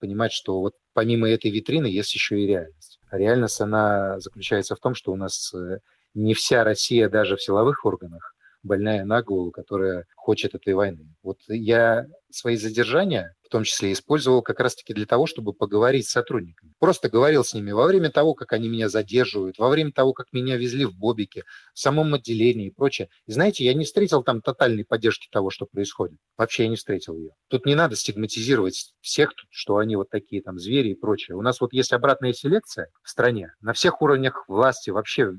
понимать, 0.00 0.32
что 0.32 0.58
вот 0.60 0.72
помимо 0.94 1.30
этой 1.30 1.52
витрины 1.52 1.86
есть 1.86 2.12
еще 2.12 2.40
и 2.40 2.46
реальность. 2.48 2.89
Реальность, 3.10 3.60
она 3.60 4.18
заключается 4.20 4.76
в 4.76 4.80
том, 4.80 4.94
что 4.94 5.12
у 5.12 5.16
нас 5.16 5.52
э, 5.54 5.78
не 6.14 6.34
вся 6.34 6.64
Россия 6.64 7.08
даже 7.08 7.36
в 7.36 7.42
силовых 7.42 7.84
органах 7.84 8.34
больная 8.62 9.04
на 9.04 9.22
голову, 9.22 9.50
которая 9.50 10.06
хочет 10.16 10.54
этой 10.54 10.74
войны. 10.74 11.14
Вот 11.22 11.38
я 11.48 12.06
свои 12.30 12.56
задержания, 12.56 13.34
в 13.42 13.48
том 13.48 13.64
числе, 13.64 13.92
использовал 13.92 14.42
как 14.42 14.60
раз-таки 14.60 14.94
для 14.94 15.06
того, 15.06 15.26
чтобы 15.26 15.52
поговорить 15.52 16.06
с 16.06 16.12
сотрудниками. 16.12 16.72
Просто 16.78 17.08
говорил 17.08 17.44
с 17.44 17.54
ними 17.54 17.72
во 17.72 17.86
время 17.86 18.10
того, 18.10 18.34
как 18.34 18.52
они 18.52 18.68
меня 18.68 18.88
задерживают, 18.88 19.58
во 19.58 19.68
время 19.68 19.92
того, 19.92 20.12
как 20.12 20.26
меня 20.32 20.56
везли 20.56 20.84
в 20.84 20.94
Бобике, 20.96 21.44
в 21.74 21.78
самом 21.78 22.14
отделении 22.14 22.68
и 22.68 22.70
прочее. 22.70 23.08
И 23.26 23.32
знаете, 23.32 23.64
я 23.64 23.74
не 23.74 23.84
встретил 23.84 24.22
там 24.22 24.40
тотальной 24.40 24.84
поддержки 24.84 25.28
того, 25.30 25.50
что 25.50 25.66
происходит. 25.66 26.18
Вообще 26.36 26.64
я 26.64 26.68
не 26.68 26.76
встретил 26.76 27.16
ее. 27.16 27.32
Тут 27.48 27.66
не 27.66 27.74
надо 27.74 27.96
стигматизировать 27.96 28.94
всех, 29.00 29.32
что 29.50 29.78
они 29.78 29.96
вот 29.96 30.10
такие 30.10 30.42
там 30.42 30.58
звери 30.58 30.90
и 30.90 30.94
прочее. 30.94 31.36
У 31.36 31.42
нас 31.42 31.60
вот 31.60 31.72
есть 31.72 31.92
обратная 31.92 32.32
селекция 32.32 32.88
в 33.02 33.10
стране 33.10 33.52
на 33.60 33.72
всех 33.72 34.00
уровнях 34.02 34.44
власти, 34.48 34.90
вообще 34.90 35.32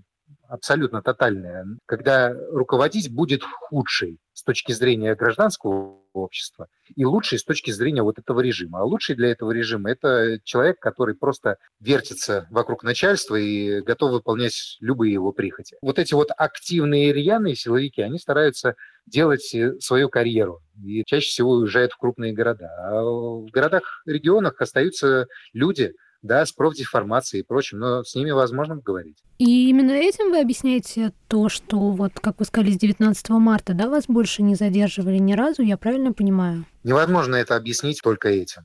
абсолютно 0.47 1.01
тотальная, 1.01 1.65
когда 1.85 2.33
руководить 2.51 3.11
будет 3.11 3.43
худший 3.43 4.19
с 4.33 4.43
точки 4.43 4.71
зрения 4.71 5.15
гражданского 5.15 5.99
общества 6.13 6.67
и 6.95 7.05
лучший 7.05 7.39
с 7.39 7.43
точки 7.43 7.71
зрения 7.71 8.01
вот 8.01 8.17
этого 8.17 8.39
режима. 8.41 8.79
А 8.79 8.83
лучший 8.83 9.15
для 9.15 9.29
этого 9.29 9.51
режима– 9.51 9.91
это 9.91 10.39
человек, 10.43 10.79
который 10.79 11.15
просто 11.15 11.57
вертится 11.79 12.47
вокруг 12.49 12.83
начальства 12.83 13.35
и 13.35 13.81
готов 13.81 14.11
выполнять 14.11 14.77
любые 14.79 15.13
его 15.13 15.31
прихоти. 15.31 15.77
Вот 15.81 15.99
эти 15.99 16.13
вот 16.13 16.29
активные 16.35 17.13
рьяные 17.13 17.55
силовики, 17.55 18.01
они 18.01 18.19
стараются 18.19 18.75
делать 19.05 19.55
свою 19.79 20.09
карьеру 20.09 20.61
и 20.83 21.03
чаще 21.05 21.29
всего 21.29 21.51
уезжают 21.51 21.93
в 21.93 21.97
крупные 21.97 22.33
города. 22.33 22.69
А 22.83 23.03
в 23.03 23.49
городах-регионах 23.51 24.59
остаются 24.59 25.27
люди– 25.53 25.93
да, 26.21 26.45
с 26.45 26.51
профдеформацией 26.51 27.41
и 27.41 27.45
прочим, 27.45 27.79
но 27.79 28.03
с 28.03 28.15
ними 28.15 28.31
возможно 28.31 28.75
говорить. 28.75 29.17
И 29.37 29.69
именно 29.69 29.91
этим 29.91 30.31
вы 30.31 30.39
объясняете 30.39 31.13
то, 31.27 31.49
что, 31.49 31.91
вот, 31.91 32.19
как 32.19 32.39
вы 32.39 32.45
сказали, 32.45 32.71
с 32.71 32.77
19 32.77 33.29
марта, 33.31 33.73
да, 33.73 33.89
вас 33.89 34.05
больше 34.07 34.43
не 34.43 34.55
задерживали 34.55 35.17
ни 35.17 35.33
разу, 35.33 35.61
я 35.63 35.77
правильно 35.77 36.13
понимаю? 36.13 36.65
Невозможно 36.83 37.35
это 37.35 37.55
объяснить 37.55 38.01
только 38.03 38.29
этим. 38.29 38.63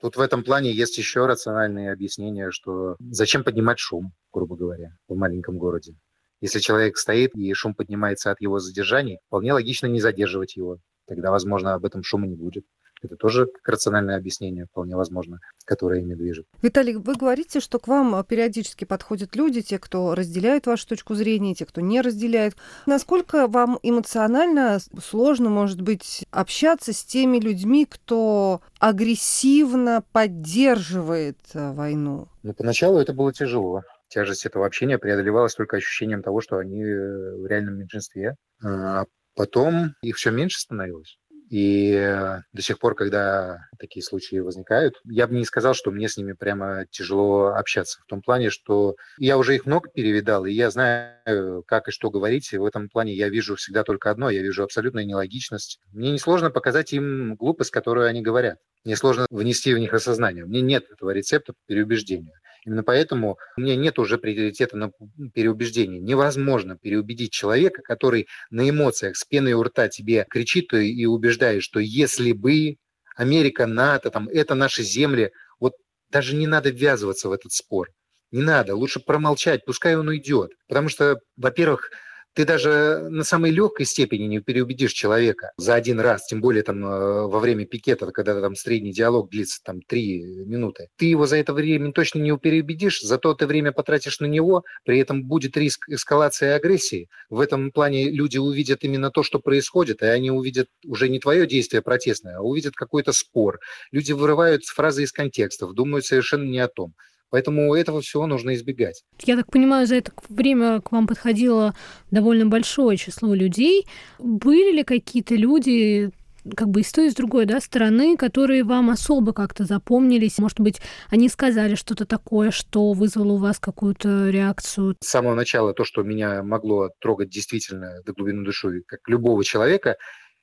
Тут 0.00 0.16
в 0.16 0.20
этом 0.20 0.44
плане 0.44 0.72
есть 0.72 0.96
еще 0.96 1.26
рациональные 1.26 1.92
объяснения, 1.92 2.50
что 2.50 2.96
зачем 3.00 3.42
поднимать 3.42 3.80
шум, 3.80 4.12
грубо 4.32 4.56
говоря, 4.56 4.96
в 5.08 5.16
маленьком 5.16 5.58
городе. 5.58 5.96
Если 6.40 6.60
человек 6.60 6.98
стоит 6.98 7.34
и 7.34 7.52
шум 7.52 7.74
поднимается 7.74 8.30
от 8.30 8.40
его 8.40 8.60
задержаний, 8.60 9.18
вполне 9.26 9.52
логично 9.52 9.86
не 9.86 10.00
задерживать 10.00 10.54
его. 10.54 10.78
Тогда, 11.06 11.32
возможно, 11.32 11.74
об 11.74 11.84
этом 11.84 12.04
шума 12.04 12.28
не 12.28 12.36
будет. 12.36 12.64
Это 13.02 13.16
тоже 13.16 13.48
рациональное 13.64 14.16
объяснение, 14.16 14.66
вполне 14.66 14.96
возможно, 14.96 15.40
которое 15.64 16.00
ими 16.00 16.14
движет. 16.14 16.46
Виталий, 16.62 16.94
вы 16.94 17.14
говорите, 17.14 17.60
что 17.60 17.78
к 17.78 17.88
вам 17.88 18.24
периодически 18.24 18.84
подходят 18.84 19.36
люди, 19.36 19.62
те, 19.62 19.78
кто 19.78 20.14
разделяет 20.14 20.66
вашу 20.66 20.86
точку 20.88 21.14
зрения, 21.14 21.54
те, 21.54 21.64
кто 21.66 21.80
не 21.80 22.00
разделяет. 22.00 22.56
Насколько 22.86 23.46
вам 23.46 23.78
эмоционально 23.82 24.78
сложно, 25.02 25.50
может 25.50 25.80
быть, 25.80 26.26
общаться 26.30 26.92
с 26.92 27.04
теми 27.04 27.38
людьми, 27.38 27.86
кто 27.86 28.60
агрессивно 28.78 30.04
поддерживает 30.12 31.38
э, 31.54 31.72
войну? 31.72 32.28
Ну, 32.42 32.52
поначалу 32.54 32.98
это 32.98 33.12
было 33.12 33.32
тяжело 33.32 33.82
тяжесть 34.08 34.46
этого 34.46 34.66
общения 34.66 34.98
преодолевалась 34.98 35.54
только 35.54 35.76
ощущением 35.76 36.22
того, 36.22 36.40
что 36.40 36.58
они 36.58 36.82
э, 36.82 37.36
в 37.36 37.46
реальном 37.46 37.78
меньшинстве. 37.78 38.36
А 38.64 39.04
потом 39.34 39.94
их 40.02 40.16
все 40.16 40.30
меньше 40.30 40.58
становилось. 40.58 41.18
И 41.48 41.92
э, 41.92 42.40
до 42.52 42.62
сих 42.62 42.78
пор, 42.78 42.94
когда 42.94 43.58
такие 43.78 44.02
случаи 44.02 44.36
возникают, 44.36 44.96
я 45.04 45.26
бы 45.26 45.34
не 45.34 45.44
сказал, 45.44 45.74
что 45.74 45.90
мне 45.90 46.08
с 46.08 46.16
ними 46.16 46.34
прямо 46.34 46.84
тяжело 46.90 47.48
общаться. 47.48 48.00
В 48.02 48.06
том 48.06 48.20
плане, 48.20 48.50
что 48.50 48.96
я 49.18 49.38
уже 49.38 49.54
их 49.54 49.64
много 49.64 49.88
перевидал, 49.88 50.44
и 50.44 50.52
я 50.52 50.70
знаю, 50.70 51.62
как 51.66 51.88
и 51.88 51.90
что 51.90 52.10
говорить. 52.10 52.52
И 52.52 52.58
в 52.58 52.64
этом 52.64 52.88
плане 52.88 53.14
я 53.14 53.28
вижу 53.30 53.56
всегда 53.56 53.82
только 53.82 54.10
одно. 54.10 54.28
Я 54.28 54.42
вижу 54.42 54.62
абсолютную 54.62 55.06
нелогичность. 55.06 55.80
Мне 55.92 56.10
несложно 56.10 56.50
показать 56.50 56.92
им 56.92 57.34
глупость, 57.36 57.70
которую 57.70 58.06
они 58.06 58.20
говорят. 58.20 58.58
Мне 58.84 58.96
сложно 58.96 59.26
внести 59.30 59.72
в 59.74 59.78
них 59.78 59.94
осознание. 59.94 60.44
Меня 60.44 60.62
нет 60.62 60.84
этого 60.90 61.10
рецепта 61.10 61.52
по 61.52 61.58
переубеждению. 61.66 62.32
Именно 62.68 62.82
поэтому 62.82 63.38
у 63.56 63.62
меня 63.62 63.76
нет 63.76 63.98
уже 63.98 64.18
приоритета 64.18 64.76
на 64.76 64.90
переубеждение. 65.32 66.02
Невозможно 66.02 66.76
переубедить 66.76 67.32
человека, 67.32 67.80
который 67.80 68.28
на 68.50 68.68
эмоциях 68.68 69.16
с 69.16 69.24
пеной 69.24 69.54
у 69.54 69.62
рта 69.62 69.88
тебе 69.88 70.26
кричит 70.28 70.74
и 70.74 71.06
убеждает, 71.06 71.62
что 71.62 71.80
если 71.80 72.32
бы 72.32 72.76
Америка, 73.16 73.66
НАТО, 73.66 74.10
там, 74.10 74.28
это 74.28 74.54
наши 74.54 74.82
земли, 74.82 75.32
вот 75.58 75.76
даже 76.10 76.36
не 76.36 76.46
надо 76.46 76.68
ввязываться 76.68 77.30
в 77.30 77.32
этот 77.32 77.52
спор. 77.52 77.88
Не 78.32 78.42
надо, 78.42 78.76
лучше 78.76 79.00
промолчать, 79.00 79.64
пускай 79.64 79.96
он 79.96 80.08
уйдет. 80.08 80.50
Потому 80.68 80.90
что, 80.90 81.20
во-первых, 81.38 81.90
ты 82.34 82.44
даже 82.44 83.08
на 83.10 83.24
самой 83.24 83.50
легкой 83.50 83.86
степени 83.86 84.24
не 84.24 84.40
переубедишь 84.40 84.92
человека 84.92 85.52
за 85.56 85.74
один 85.74 86.00
раз, 86.00 86.26
тем 86.26 86.40
более 86.40 86.62
там 86.62 86.84
э, 86.84 87.26
во 87.26 87.40
время 87.40 87.66
пикета, 87.66 88.10
когда 88.12 88.40
там 88.40 88.54
средний 88.54 88.92
диалог 88.92 89.30
длится 89.30 89.60
там 89.64 89.80
три 89.82 90.22
минуты. 90.22 90.88
Ты 90.96 91.06
его 91.06 91.26
за 91.26 91.36
это 91.36 91.52
время 91.52 91.92
точно 91.92 92.20
не 92.20 92.36
переубедишь, 92.38 93.00
зато 93.00 93.34
ты 93.34 93.46
время 93.46 93.72
потратишь 93.72 94.20
на 94.20 94.26
него, 94.26 94.64
при 94.84 94.98
этом 94.98 95.24
будет 95.24 95.56
риск 95.56 95.88
эскалации 95.88 96.48
агрессии. 96.50 97.08
В 97.28 97.40
этом 97.40 97.72
плане 97.72 98.10
люди 98.10 98.38
увидят 98.38 98.84
именно 98.84 99.10
то, 99.10 99.22
что 99.22 99.40
происходит, 99.40 100.02
и 100.02 100.06
они 100.06 100.30
увидят 100.30 100.68
уже 100.84 101.08
не 101.08 101.18
твое 101.18 101.46
действие 101.46 101.82
протестное, 101.82 102.38
а 102.38 102.42
увидят 102.42 102.74
какой-то 102.74 103.12
спор. 103.12 103.58
Люди 103.90 104.12
вырывают 104.12 104.64
фразы 104.64 105.02
из 105.02 105.12
контекстов, 105.12 105.74
думают 105.74 106.06
совершенно 106.06 106.44
не 106.44 106.60
о 106.60 106.68
том. 106.68 106.94
Поэтому 107.30 107.74
этого 107.74 108.00
всего 108.00 108.26
нужно 108.26 108.54
избегать. 108.54 109.02
Я 109.22 109.36
так 109.36 109.50
понимаю, 109.50 109.86
за 109.86 109.96
это 109.96 110.12
время 110.28 110.80
к 110.80 110.92
вам 110.92 111.06
подходило 111.06 111.74
довольно 112.10 112.46
большое 112.46 112.96
число 112.96 113.34
людей. 113.34 113.86
Были 114.18 114.76
ли 114.76 114.84
какие-то 114.84 115.34
люди, 115.34 116.10
как 116.56 116.68
бы 116.68 116.80
и 116.80 116.82
с 116.82 116.92
той, 116.92 117.08
и 117.08 117.10
с 117.10 117.14
другой 117.14 117.44
да, 117.44 117.60
стороны, 117.60 118.16
которые 118.16 118.64
вам 118.64 118.90
особо 118.90 119.32
как-то 119.32 119.64
запомнились? 119.64 120.38
Может 120.38 120.60
быть, 120.60 120.80
они 121.10 121.28
сказали 121.28 121.74
что-то 121.74 122.06
такое, 122.06 122.50
что 122.50 122.92
вызвало 122.92 123.32
у 123.32 123.38
вас 123.38 123.58
какую-то 123.58 124.30
реакцию? 124.30 124.96
С 125.00 125.08
самого 125.08 125.34
начала 125.34 125.74
то, 125.74 125.84
что 125.84 126.02
меня 126.02 126.42
могло 126.42 126.90
трогать 127.00 127.28
действительно 127.28 128.00
до 128.06 128.12
глубины 128.12 128.44
души, 128.44 128.82
как 128.86 129.00
любого 129.06 129.44
человека, 129.44 129.96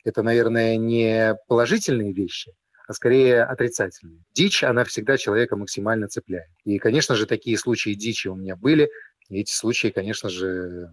это, 0.04 0.22
наверное, 0.22 0.78
не 0.78 1.36
положительные 1.48 2.14
вещи, 2.14 2.52
а 2.88 2.94
скорее 2.94 3.44
отрицательные. 3.44 4.24
Дичь, 4.34 4.64
она 4.64 4.84
всегда 4.84 5.18
человека 5.18 5.56
максимально 5.56 6.08
цепляет. 6.08 6.50
И, 6.64 6.78
конечно 6.78 7.16
же, 7.16 7.26
такие 7.26 7.58
случаи 7.58 7.94
дичи 7.94 8.28
у 8.28 8.36
меня 8.36 8.56
были. 8.56 8.90
И 9.30 9.40
эти 9.40 9.52
случаи, 9.52 9.88
конечно 9.88 10.30
же, 10.30 10.90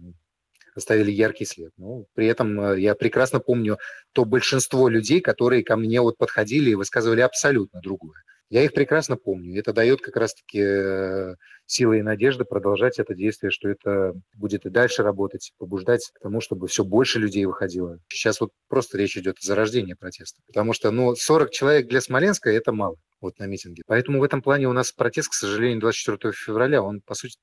оставили 0.75 1.11
яркий 1.11 1.45
след. 1.45 1.71
Ну, 1.77 2.07
при 2.13 2.27
этом 2.27 2.59
э, 2.59 2.79
я 2.79 2.95
прекрасно 2.95 3.39
помню 3.39 3.77
то 4.11 4.25
большинство 4.25 4.87
людей, 4.89 5.21
которые 5.21 5.63
ко 5.63 5.75
мне 5.75 6.01
вот 6.01 6.17
подходили 6.17 6.71
и 6.71 6.75
высказывали 6.75 7.21
абсолютно 7.21 7.79
другое. 7.81 8.23
Я 8.53 8.63
их 8.63 8.73
прекрасно 8.73 9.17
помню. 9.17 9.59
Это 9.59 9.73
дает 9.73 10.01
как 10.01 10.15
раз-таки 10.15 10.59
э, 10.59 11.35
силы 11.65 11.97
и 11.97 12.01
надежды 12.03 12.45
продолжать 12.45 12.99
это 12.99 13.15
действие, 13.15 13.49
что 13.49 13.67
это 13.67 14.13
будет 14.35 14.67
и 14.67 14.69
дальше 14.69 15.01
работать, 15.01 15.53
побуждать 15.57 16.11
к 16.13 16.19
тому, 16.19 16.39
чтобы 16.39 16.67
все 16.67 16.83
больше 16.83 17.17
людей 17.17 17.45
выходило. 17.45 17.97
Сейчас 18.09 18.39
вот 18.39 18.51
просто 18.69 18.99
речь 18.99 19.17
идет 19.17 19.37
о 19.39 19.43
зарождении 19.43 19.95
протеста. 19.95 20.39
Потому 20.45 20.73
что, 20.73 20.91
ну, 20.91 21.15
40 21.15 21.49
человек 21.49 21.87
для 21.87 21.99
Смоленска– 21.99 22.51
это 22.51 22.71
мало 22.71 22.97
вот 23.21 23.39
на 23.39 23.47
митинге. 23.47 23.81
Поэтому 23.87 24.19
в 24.19 24.23
этом 24.23 24.43
плане 24.43 24.67
у 24.67 24.73
нас 24.73 24.91
протест, 24.91 25.29
к 25.29 25.33
сожалению, 25.33 25.79
24 25.79 26.31
февраля, 26.33 26.83
он, 26.83 27.01
по 27.01 27.15
сути 27.15 27.35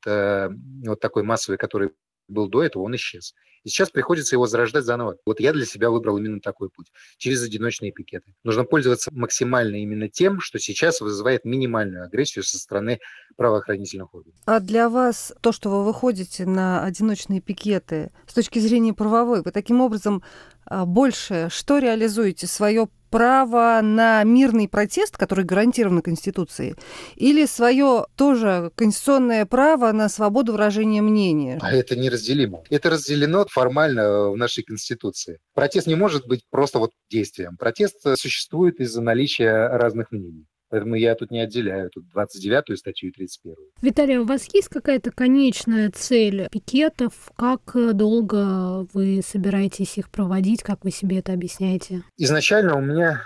вот 0.86 1.00
такой 1.00 1.24
массовый, 1.24 1.58
который 1.58 1.90
был 2.30 2.48
до 2.48 2.62
этого, 2.62 2.82
он 2.82 2.96
исчез. 2.96 3.34
И 3.62 3.68
сейчас 3.68 3.90
приходится 3.90 4.36
его 4.36 4.46
зарождать 4.46 4.84
заново. 4.84 5.16
Вот 5.26 5.38
я 5.40 5.52
для 5.52 5.66
себя 5.66 5.90
выбрал 5.90 6.16
именно 6.16 6.40
такой 6.40 6.70
путь, 6.70 6.90
через 7.18 7.42
одиночные 7.42 7.92
пикеты. 7.92 8.32
Нужно 8.42 8.64
пользоваться 8.64 9.10
максимально 9.12 9.76
именно 9.76 10.08
тем, 10.08 10.40
что 10.40 10.58
сейчас 10.58 11.00
вызывает 11.00 11.44
минимальную 11.44 12.04
агрессию 12.04 12.42
со 12.42 12.58
стороны 12.58 13.00
правоохранительных 13.36 14.14
органов. 14.14 14.38
А 14.46 14.60
для 14.60 14.88
вас 14.88 15.32
то, 15.42 15.52
что 15.52 15.68
вы 15.70 15.84
выходите 15.84 16.46
на 16.46 16.84
одиночные 16.84 17.40
пикеты, 17.40 18.10
с 18.26 18.32
точки 18.32 18.58
зрения 18.58 18.94
правовой, 18.94 19.42
вы 19.42 19.50
таким 19.50 19.80
образом 19.80 20.22
а, 20.64 20.86
больше 20.86 21.48
что 21.50 21.78
реализуете? 21.78 22.46
Свое 22.46 22.88
право 23.10 23.80
на 23.82 24.22
мирный 24.24 24.68
протест, 24.68 25.16
который 25.16 25.44
гарантирован 25.44 26.02
Конституцией, 26.02 26.76
или 27.16 27.46
свое 27.46 28.06
тоже 28.16 28.70
конституционное 28.76 29.46
право 29.46 29.92
на 29.92 30.08
свободу 30.08 30.52
выражения 30.52 31.02
мнения? 31.02 31.58
А 31.60 31.72
это 31.72 31.96
неразделимо. 31.96 32.62
Это 32.70 32.90
разделено 32.90 33.44
формально 33.48 34.30
в 34.30 34.36
нашей 34.36 34.64
Конституции. 34.64 35.38
Протест 35.54 35.86
не 35.86 35.94
может 35.94 36.26
быть 36.26 36.42
просто 36.50 36.78
вот 36.78 36.92
действием. 37.10 37.56
Протест 37.56 38.00
существует 38.16 38.80
из-за 38.80 39.00
наличия 39.00 39.68
разных 39.68 40.10
мнений. 40.10 40.46
Поэтому 40.70 40.94
я 40.94 41.14
тут 41.16 41.30
не 41.30 41.40
отделяю 41.40 41.90
тут 41.90 42.04
29-ю 42.14 42.76
статью 42.76 43.10
и 43.10 43.22
31-ю. 43.22 43.56
Виталий, 43.82 44.18
а 44.18 44.20
у 44.22 44.24
вас 44.24 44.46
есть 44.54 44.68
какая-то 44.68 45.10
конечная 45.10 45.90
цель 45.90 46.48
пикетов? 46.50 47.12
Как 47.36 47.72
долго 47.74 48.86
вы 48.94 49.20
собираетесь 49.26 49.98
их 49.98 50.10
проводить? 50.10 50.62
Как 50.62 50.84
вы 50.84 50.92
себе 50.92 51.18
это 51.18 51.32
объясняете? 51.32 52.02
Изначально 52.16 52.76
у 52.76 52.80
меня 52.80 53.22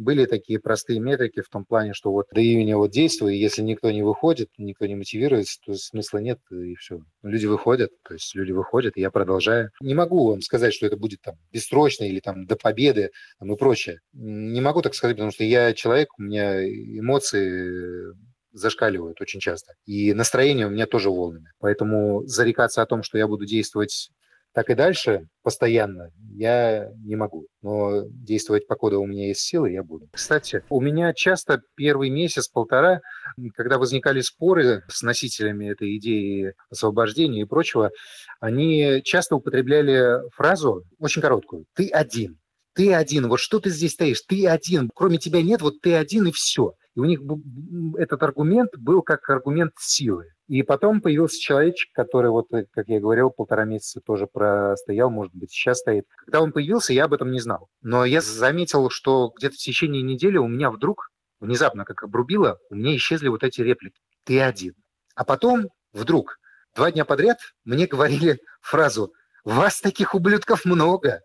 были 0.00 0.24
такие 0.24 0.58
простые 0.58 0.98
метрики 0.98 1.42
в 1.42 1.48
том 1.48 1.64
плане, 1.64 1.92
что 1.92 2.10
вот 2.10 2.26
до 2.32 2.40
июня 2.40 2.76
вот 2.76 2.90
действуй, 2.90 3.36
если 3.36 3.62
никто 3.62 3.90
не 3.90 4.02
выходит, 4.02 4.48
никто 4.58 4.86
не 4.86 4.96
мотивируется, 4.96 5.58
то 5.64 5.74
смысла 5.74 6.18
нет, 6.18 6.40
и 6.50 6.74
все. 6.74 7.00
Люди 7.22 7.46
выходят, 7.46 7.90
то 8.02 8.14
есть 8.14 8.34
люди 8.34 8.52
выходят, 8.52 8.96
и 8.96 9.00
я 9.00 9.10
продолжаю. 9.10 9.70
Не 9.80 9.94
могу 9.94 10.30
вам 10.30 10.40
сказать, 10.40 10.74
что 10.74 10.86
это 10.86 10.96
будет 10.96 11.20
там 11.20 11.36
бессрочно 11.52 12.04
или 12.04 12.20
там 12.20 12.46
до 12.46 12.56
победы 12.56 13.10
там, 13.38 13.52
и 13.52 13.56
прочее. 13.56 14.00
Не 14.12 14.60
могу 14.60 14.82
так 14.82 14.94
сказать, 14.94 15.16
потому 15.16 15.32
что 15.32 15.44
я 15.44 15.74
человек, 15.74 16.08
у 16.18 16.22
меня 16.22 16.64
эмоции 16.66 18.14
зашкаливают 18.52 19.20
очень 19.20 19.40
часто. 19.40 19.74
И 19.86 20.12
настроение 20.12 20.66
у 20.66 20.70
меня 20.70 20.86
тоже 20.86 21.10
волнами. 21.10 21.52
Поэтому 21.58 22.26
зарекаться 22.26 22.82
о 22.82 22.86
том, 22.86 23.02
что 23.02 23.18
я 23.18 23.28
буду 23.28 23.46
действовать 23.46 24.10
так 24.52 24.70
и 24.70 24.74
дальше 24.74 25.28
постоянно 25.42 26.10
я 26.34 26.90
не 27.04 27.16
могу. 27.16 27.46
Но 27.62 28.04
действовать 28.08 28.66
покуда 28.66 28.98
у 28.98 29.06
меня 29.06 29.28
есть 29.28 29.40
силы, 29.40 29.70
я 29.70 29.82
буду. 29.82 30.08
Кстати, 30.12 30.64
у 30.68 30.80
меня 30.80 31.12
часто 31.14 31.60
первый 31.76 32.10
месяц-полтора, 32.10 33.00
когда 33.54 33.78
возникали 33.78 34.20
споры 34.20 34.82
с 34.88 35.02
носителями 35.02 35.70
этой 35.70 35.96
идеи 35.98 36.54
освобождения 36.70 37.42
и 37.42 37.46
прочего, 37.46 37.90
они 38.40 39.02
часто 39.04 39.36
употребляли 39.36 40.28
фразу 40.34 40.84
очень 40.98 41.22
короткую. 41.22 41.66
«Ты 41.74 41.88
один». 41.88 42.38
Ты 42.72 42.94
один, 42.94 43.28
вот 43.28 43.40
что 43.40 43.58
ты 43.58 43.68
здесь 43.68 43.94
стоишь, 43.94 44.22
ты 44.28 44.46
один, 44.46 44.90
кроме 44.94 45.18
тебя 45.18 45.42
нет, 45.42 45.60
вот 45.60 45.80
ты 45.80 45.94
один 45.94 46.28
и 46.28 46.32
все. 46.32 46.74
И 46.94 47.00
у 47.00 47.04
них 47.04 47.20
этот 47.98 48.22
аргумент 48.22 48.70
был 48.76 49.02
как 49.02 49.28
аргумент 49.28 49.72
силы. 49.78 50.26
И 50.50 50.64
потом 50.64 51.00
появился 51.00 51.40
человечек, 51.40 51.92
который, 51.92 52.32
вот, 52.32 52.52
э, 52.52 52.66
как 52.72 52.88
я 52.88 52.98
говорил, 52.98 53.30
полтора 53.30 53.64
месяца 53.64 54.00
тоже 54.00 54.26
простоял, 54.26 55.08
может 55.08 55.32
быть, 55.32 55.52
сейчас 55.52 55.78
стоит. 55.78 56.08
Когда 56.16 56.40
он 56.40 56.50
появился, 56.50 56.92
я 56.92 57.04
об 57.04 57.14
этом 57.14 57.30
не 57.30 57.38
знал. 57.38 57.68
Но 57.82 58.04
я 58.04 58.20
заметил, 58.20 58.90
что 58.90 59.32
где-то 59.36 59.54
в 59.54 59.58
течение 59.58 60.02
недели 60.02 60.38
у 60.38 60.48
меня 60.48 60.72
вдруг, 60.72 61.12
внезапно, 61.38 61.84
как 61.84 62.02
обрубило, 62.02 62.58
у 62.68 62.74
меня 62.74 62.96
исчезли 62.96 63.28
вот 63.28 63.44
эти 63.44 63.60
реплики. 63.60 64.00
Ты 64.24 64.40
один. 64.40 64.74
А 65.14 65.24
потом, 65.24 65.68
вдруг, 65.92 66.36
два 66.74 66.90
дня 66.90 67.04
подряд 67.04 67.38
мне 67.64 67.86
говорили 67.86 68.40
фразу 68.60 69.12
«Вас 69.44 69.80
таких 69.80 70.16
ублюдков 70.16 70.64
много!» 70.64 71.20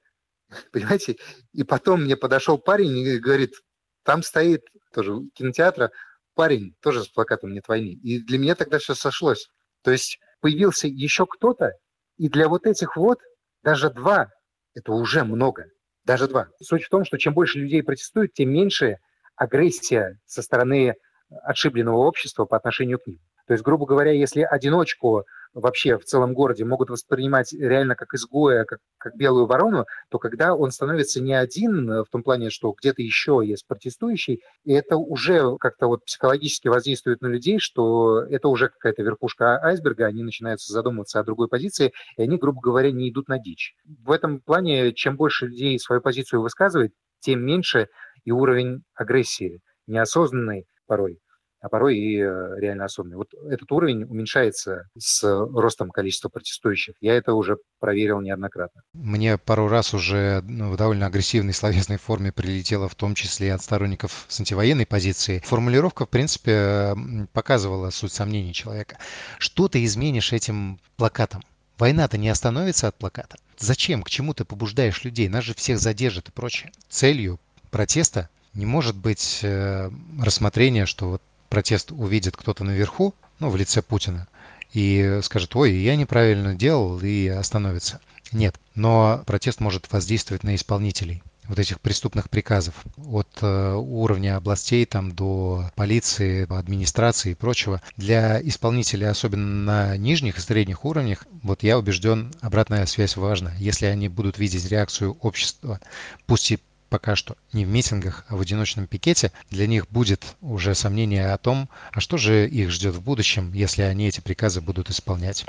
Понимаете? 0.71 1.17
И 1.51 1.63
потом 1.63 2.03
мне 2.03 2.15
подошел 2.15 2.59
парень 2.59 2.95
и 2.95 3.17
говорит, 3.17 3.55
там 4.03 4.21
стоит 4.21 4.65
тоже 4.93 5.15
кинотеатра 5.33 5.89
парень 6.35 6.75
тоже 6.81 7.03
с 7.03 7.07
плакатом 7.07 7.53
«Нет 7.53 7.67
войны». 7.67 7.93
И 8.03 8.19
для 8.19 8.37
меня 8.37 8.55
тогда 8.55 8.77
все 8.77 8.93
сошлось. 8.93 9.47
То 9.81 9.91
есть 9.91 10.19
появился 10.41 10.87
еще 10.87 11.25
кто-то, 11.25 11.71
и 12.17 12.29
для 12.29 12.47
вот 12.47 12.65
этих 12.67 12.95
вот 12.97 13.19
даже 13.63 13.89
два– 13.89 14.29
это 14.75 14.91
уже 14.91 15.23
много. 15.23 15.65
Даже 16.03 16.27
два. 16.27 16.47
Суть 16.61 16.83
в 16.83 16.89
том, 16.89 17.03
что 17.03 17.17
чем 17.17 17.33
больше 17.33 17.59
людей 17.59 17.81
протестуют, 17.81 18.33
тем 18.33 18.51
меньше 18.51 18.97
агрессия 19.35 20.19
со 20.25 20.41
стороны 20.41 20.93
отшибленного 21.29 21.97
общества 21.97 22.45
по 22.45 22.57
отношению 22.57 22.99
к 22.99 23.07
ним. 23.07 23.19
То 23.47 23.53
есть, 23.53 23.63
грубо 23.63 23.85
говоря, 23.85 24.11
если 24.11 24.41
одиночку 24.41 25.23
вообще 25.55 25.97
в 25.97 26.03
целом 26.03 26.33
городе 26.33 26.65
могут 26.65 26.89
воспринимать 26.89 27.53
реально 27.53 27.95
как 27.95 28.13
изгоя, 28.13 28.65
как, 28.65 28.79
как 28.97 29.15
белую 29.15 29.47
ворону, 29.47 29.85
то 30.09 30.19
когда 30.19 30.53
он 30.53 30.69
становится 30.71 31.21
не 31.21 31.33
один, 31.33 31.89
э, 31.89 32.03
в 32.03 32.09
том 32.09 32.21
плане, 32.21 32.49
что 32.49 32.75
где-то 32.77 33.01
еще 33.01 33.41
есть 33.43 33.65
протестующий, 33.65 34.41
и 34.65 34.73
это 34.73 34.97
уже 34.97 35.57
как-то 35.57 35.87
вот 35.87 36.03
психологически 36.05 36.67
воздействует 36.67 37.21
на 37.21 37.27
людей, 37.27 37.57
что 37.59 38.21
это 38.21 38.49
уже 38.49 38.67
какая-то 38.67 39.01
верхушка 39.01 39.57
айсберга, 39.63 40.05
они 40.05 40.23
начинают 40.23 40.61
задумываться 40.61 41.19
о 41.19 41.23
другой 41.23 41.47
позиции, 41.47 41.93
и 42.17 42.21
они, 42.21 42.37
грубо 42.37 42.59
говоря, 42.61 42.91
не 42.91 43.09
идут 43.09 43.29
на 43.29 43.39
дичь. 43.39 43.75
В 43.85 44.11
этом 44.11 44.41
плане, 44.41 44.93
чем 44.93 45.15
больше 45.15 45.47
людей 45.47 45.79
свою 45.79 46.01
позицию 46.01 46.41
высказывает, 46.41 46.93
тем 47.21 47.43
меньше 47.45 47.87
и 48.25 48.31
уровень 48.31 48.83
агрессии, 48.93 49.61
неосознанной 49.87 50.65
порой, 50.85 51.19
а 51.65 51.69
порой 51.69 51.97
и 51.97 52.19
э, 52.19 52.59
реально 52.59 52.85
особенный. 52.85 53.17
Вот 53.17 53.33
этот 53.49 53.71
уровень 53.71 54.03
уменьшается 54.03 54.87
с 54.95 55.23
ростом 55.23 55.89
количества 55.89 56.29
протестующих. 56.29 56.93
Я 57.01 57.15
это 57.15 57.33
уже 57.33 57.57
проверил 57.79 58.21
неоднократно. 58.21 58.83
Мне 58.93 59.39
пару 59.39 59.67
раз 59.67 59.95
уже 59.95 60.43
ну, 60.47 60.71
в 60.71 60.77
довольно 60.77 61.07
агрессивной 61.07 61.53
словесной 61.53 61.97
форме 61.97 62.31
прилетело, 62.31 62.87
в 62.87 62.93
том 62.93 63.15
числе 63.15 63.51
от 63.51 63.63
сторонников 63.63 64.25
с 64.27 64.39
антивоенной 64.39 64.85
позиции. 64.85 65.41
Формулировка, 65.43 66.05
в 66.05 66.09
принципе, 66.09 66.95
показывала 67.33 67.89
суть 67.89 68.13
сомнений 68.13 68.53
человека. 68.53 68.99
Что 69.39 69.67
ты 69.67 69.83
изменишь 69.85 70.33
этим 70.33 70.79
плакатом? 70.97 71.41
Война-то 71.79 72.19
не 72.19 72.29
остановится 72.29 72.89
от 72.89 72.95
плаката. 72.95 73.37
Зачем? 73.57 74.03
К 74.03 74.09
чему 74.11 74.35
ты 74.35 74.45
побуждаешь 74.45 75.03
людей? 75.03 75.29
Нас 75.29 75.43
же 75.43 75.55
всех 75.55 75.79
задержат 75.79 76.29
и 76.29 76.31
прочее. 76.31 76.71
Целью 76.89 77.39
протеста 77.71 78.29
не 78.53 78.67
может 78.67 78.95
быть 78.95 79.39
э, 79.41 79.89
рассмотрение, 80.21 80.85
что 80.85 81.09
вот 81.09 81.21
протест 81.49 81.91
увидит 81.91 82.37
кто-то 82.37 82.63
наверху, 82.63 83.13
ну, 83.39 83.49
в 83.49 83.55
лице 83.55 83.81
Путина, 83.81 84.27
и 84.73 85.19
скажет, 85.23 85.55
ой, 85.55 85.73
я 85.73 85.95
неправильно 85.95 86.55
делал, 86.55 86.99
и 86.99 87.27
остановится. 87.27 87.99
Нет, 88.31 88.55
но 88.73 89.23
протест 89.25 89.59
может 89.59 89.91
воздействовать 89.91 90.43
на 90.43 90.55
исполнителей 90.55 91.23
вот 91.47 91.59
этих 91.59 91.79
преступных 91.79 92.29
приказов 92.29 92.73
от 92.97 93.27
э, 93.41 93.73
уровня 93.73 94.37
областей 94.37 94.85
там 94.85 95.11
до 95.11 95.69
полиции, 95.75 96.51
администрации 96.51 97.31
и 97.31 97.35
прочего. 97.35 97.81
Для 97.97 98.41
исполнителей, 98.41 99.07
особенно 99.07 99.45
на 99.45 99.97
нижних 99.97 100.37
и 100.37 100.41
средних 100.41 100.85
уровнях, 100.85 101.25
вот 101.43 101.63
я 101.63 101.77
убежден, 101.77 102.33
обратная 102.41 102.85
связь 102.85 103.15
важна. 103.15 103.53
Если 103.57 103.85
они 103.85 104.09
будут 104.09 104.39
видеть 104.39 104.69
реакцию 104.69 105.17
общества, 105.21 105.79
пусть 106.25 106.51
и 106.51 106.59
пока 106.89 107.15
что 107.15 107.35
не 107.53 107.65
в 107.65 107.69
митингах, 107.69 108.25
а 108.27 108.35
в 108.35 108.41
одиночном 108.41 108.87
пикете, 108.87 109.31
для 109.49 109.67
них 109.67 109.87
будет 109.89 110.23
уже 110.41 110.75
сомнение 110.75 111.31
о 111.31 111.37
том, 111.37 111.69
а 111.91 111.99
что 111.99 112.17
же 112.17 112.47
их 112.47 112.69
ждет 112.69 112.95
в 112.95 113.01
будущем, 113.01 113.51
если 113.53 113.81
они 113.83 114.07
эти 114.07 114.21
приказы 114.21 114.61
будут 114.61 114.89
исполнять. 114.89 115.45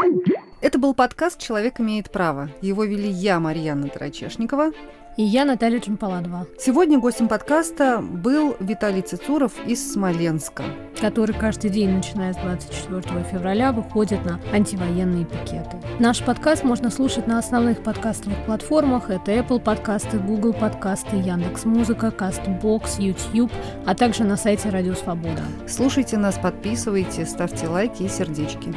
Был 0.87 0.95
подкаст 0.95 1.41
«Человек 1.41 1.81
имеет 1.81 2.13
право». 2.13 2.49
Его 2.61 2.85
вели 2.85 3.09
я, 3.09 3.41
Марьяна 3.41 3.89
Тарачешникова. 3.89 4.71
И 5.17 5.23
я 5.25 5.45
Наталья 5.45 5.81
Чемпаладова. 5.81 6.47
Сегодня 6.61 7.01
гостем 7.01 7.27
подкаста 7.27 7.99
был 8.01 8.55
Виталий 8.61 9.03
Цицуров 9.03 9.55
из 9.67 9.93
Смоленска. 9.93 10.63
Который 11.01 11.35
каждый 11.35 11.71
день, 11.71 11.91
начиная 11.91 12.35
с 12.35 12.37
24 12.37 13.25
февраля, 13.25 13.73
выходит 13.73 14.25
на 14.25 14.39
антивоенные 14.53 15.25
пикеты. 15.25 15.77
Наш 15.99 16.23
подкаст 16.23 16.63
можно 16.63 16.89
слушать 16.91 17.27
на 17.27 17.41
основных 17.41 17.83
подкастовых 17.83 18.39
платформах. 18.47 19.11
Это 19.11 19.33
Apple 19.33 19.59
подкасты, 19.59 20.21
Google 20.21 20.53
подкасты, 20.53 21.17
Яндекс 21.17 21.65
Музыка, 21.65 22.15
Castbox, 22.17 23.01
YouTube, 23.03 23.51
а 23.87 23.97
также 23.97 24.23
на 24.23 24.37
сайте 24.37 24.71
Радио 24.71 24.95
Свобода. 24.95 25.43
Слушайте 25.67 26.17
нас, 26.17 26.39
подписывайтесь, 26.39 27.31
ставьте 27.31 27.67
лайки 27.67 28.05
и 28.05 28.09
сердечки. 28.09 28.73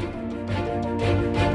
thank 1.00 1.38
you 1.38 1.49